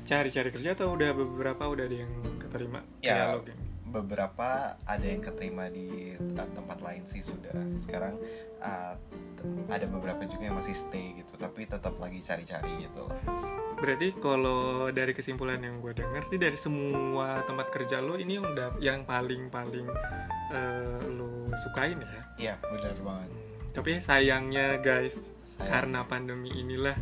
cari-cari 0.06 0.54
kerja 0.54 0.78
atau 0.78 0.94
udah 0.94 1.10
beberapa 1.12 1.66
udah 1.66 1.84
ada 1.84 1.96
yang 2.06 2.12
keterima 2.38 2.80
Ya. 3.02 3.34
Lo, 3.34 3.42
geng? 3.42 3.66
beberapa 3.86 4.74
ada 4.84 5.06
yang 5.06 5.22
keterima 5.22 5.70
di 5.70 6.12
uh, 6.18 6.48
tempat 6.52 6.78
lain 6.82 7.06
sih 7.06 7.22
sudah 7.22 7.54
sekarang 7.78 8.18
uh, 8.60 8.98
ada 9.70 9.86
beberapa 9.86 10.26
juga 10.26 10.50
yang 10.50 10.58
masih 10.58 10.74
stay 10.74 11.16
gitu 11.16 11.38
tapi 11.38 11.64
tetap 11.64 11.94
lagi 11.96 12.18
cari-cari 12.20 12.82
gitu 12.84 13.06
lah 13.06 13.20
berarti 13.76 14.16
kalau 14.18 14.88
dari 14.90 15.12
kesimpulan 15.14 15.60
yang 15.60 15.78
gue 15.78 15.92
dengar 15.96 16.24
sih 16.26 16.40
dari 16.40 16.56
semua 16.58 17.44
tempat 17.44 17.70
kerja 17.70 18.02
lo 18.02 18.18
ini 18.18 18.40
yang 18.40 18.46
udah 18.48 18.68
yang 18.80 19.00
paling 19.04 19.52
paling 19.52 19.86
eh, 20.50 21.00
lo 21.12 21.52
sukain 21.60 22.00
ya 22.00 22.22
iya 22.36 22.54
benar 22.66 22.96
banget 23.04 23.30
tapi 23.76 24.00
sayangnya 24.00 24.80
guys 24.80 25.35
Sayang. 25.56 25.68
karena 25.68 26.00
pandemi 26.02 26.52
inilah 26.52 26.96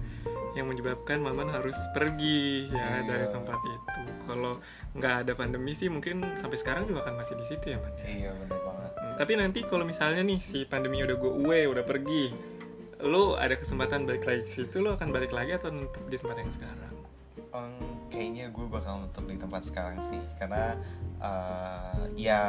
yang 0.55 0.67
menyebabkan 0.67 1.19
Maman 1.19 1.51
harus 1.51 1.75
pergi 1.91 2.71
ya 2.71 3.03
Iya. 3.03 3.05
dari 3.05 3.27
tempat 3.29 3.59
itu. 3.61 4.01
Kalau 4.25 4.63
nggak 4.95 5.15
ada 5.21 5.33
pandemi 5.35 5.75
sih 5.75 5.89
mungkin 5.89 6.23
sampai 6.35 6.55
sekarang 6.55 6.85
juga 6.85 7.03
akan 7.03 7.19
masih 7.19 7.35
di 7.35 7.45
situ 7.45 7.67
ya 7.69 7.79
man. 7.79 7.91
ya? 7.97 8.05
iya 8.07 8.31
benar 8.33 8.61
banget 8.61 8.91
Hmm, 8.95 9.15
Tapi 9.17 9.33
nanti 9.35 9.61
kalau 9.63 9.83
misalnya 9.83 10.23
nih 10.23 10.39
si 10.39 10.63
pandemi 10.65 10.99
udah 10.99 11.17
go 11.17 11.35
away, 11.37 11.67
udah 11.67 11.83
pergi, 11.83 12.31
lo 13.01 13.35
ada 13.35 13.55
kesempatan 13.55 14.07
balik 14.07 14.23
lagi 14.23 14.43
ke 14.43 14.53
situ, 14.55 14.79
lo 14.79 14.95
akan 14.95 15.11
balik 15.11 15.31
lagi 15.31 15.53
atau 15.53 15.69
tetap 15.69 16.05
di 16.05 16.17
tempat 16.17 16.37
yang 16.39 16.53
sekarang? 16.53 16.95
Em, 17.51 17.75
kayaknya 18.09 18.45
gue 18.49 18.67
bakal 18.67 19.03
tetap 19.05 19.25
di 19.25 19.37
tempat 19.37 19.63
sekarang 19.63 19.99
sih 20.01 20.19
karena 20.37 20.79
uh, 21.19 22.07
ya 22.15 22.43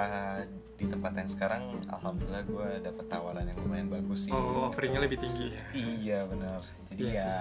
di 0.75 0.85
tempat 0.91 1.15
yang 1.15 1.29
sekarang 1.31 1.63
alhamdulillah 1.87 2.43
gue 2.43 2.69
dapet 2.83 3.05
tawaran 3.07 3.47
yang 3.47 3.57
lumayan 3.63 3.87
bagus 3.87 4.27
sih. 4.27 4.31
Oh, 4.35 4.67
offeringnya 4.67 4.99
lebih 5.03 5.19
tinggi 5.23 5.55
ya. 5.55 5.63
iya 5.75 6.19
benar. 6.27 6.59
Jadi 6.91 7.01
Iya 7.15 7.15
ya 7.15 7.33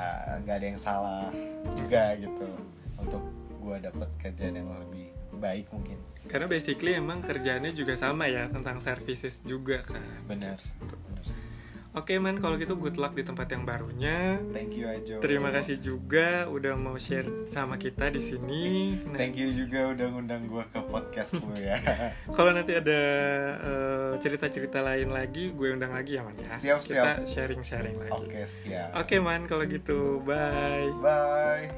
nggak 0.42 0.54
ada 0.54 0.66
yang 0.70 0.80
salah 0.80 1.26
juga 1.74 2.14
gitu 2.14 2.46
untuk 2.94 3.22
gue 3.58 3.76
dapet 3.82 4.08
kerjaan 4.22 4.54
yang 4.54 4.68
lebih 4.70 5.10
baik 5.42 5.66
mungkin. 5.74 5.98
Karena 6.30 6.46
basically 6.46 6.94
emang 6.94 7.20
kerjaannya 7.20 7.74
juga 7.74 7.98
sama 7.98 8.30
ya 8.30 8.46
tentang 8.48 8.78
services 8.78 9.42
juga 9.42 9.82
kan. 9.82 10.00
benar. 10.30 10.58
Benar 10.80 11.13
Oke 11.94 12.18
man, 12.18 12.42
kalau 12.42 12.58
gitu 12.58 12.74
good 12.74 12.98
luck 12.98 13.14
di 13.14 13.22
tempat 13.22 13.46
yang 13.48 13.62
barunya. 13.62 14.42
thank 14.50 14.74
you 14.74 14.82
Ajo 14.84 15.22
Terima 15.22 15.48
kasih 15.48 15.78
juga 15.78 16.50
udah 16.50 16.74
mau 16.74 16.98
share 16.98 17.46
sama 17.46 17.78
kita 17.78 18.10
di 18.10 18.18
sini. 18.18 18.64
Nah, 19.06 19.14
thank 19.14 19.38
you 19.38 19.54
juga 19.54 19.94
udah 19.94 20.06
ngundang 20.10 20.42
gue 20.44 20.64
ke 20.68 20.80
podcast 20.84 21.38
lu 21.38 21.54
ya 21.54 21.78
Kalau 22.36 22.50
nanti 22.50 22.74
ada 22.74 23.00
eh, 23.62 24.12
cerita-cerita 24.18 24.82
lain 24.82 25.14
lagi, 25.14 25.54
gue 25.54 25.70
undang 25.70 25.94
lagi 25.94 26.18
ya 26.18 26.26
man 26.26 26.34
ya. 26.34 26.50
Siap, 26.50 26.82
Kita 26.82 27.22
siap. 27.22 27.30
sharing-sharing 27.30 27.94
lagi. 27.96 28.10
oke 28.10 28.40
siap 28.42 28.88
Oke 28.98 29.16
man, 29.22 29.46
kalau 29.46 29.62
gitu, 29.62 30.18
bye. 30.26 30.90
bye 30.98 31.70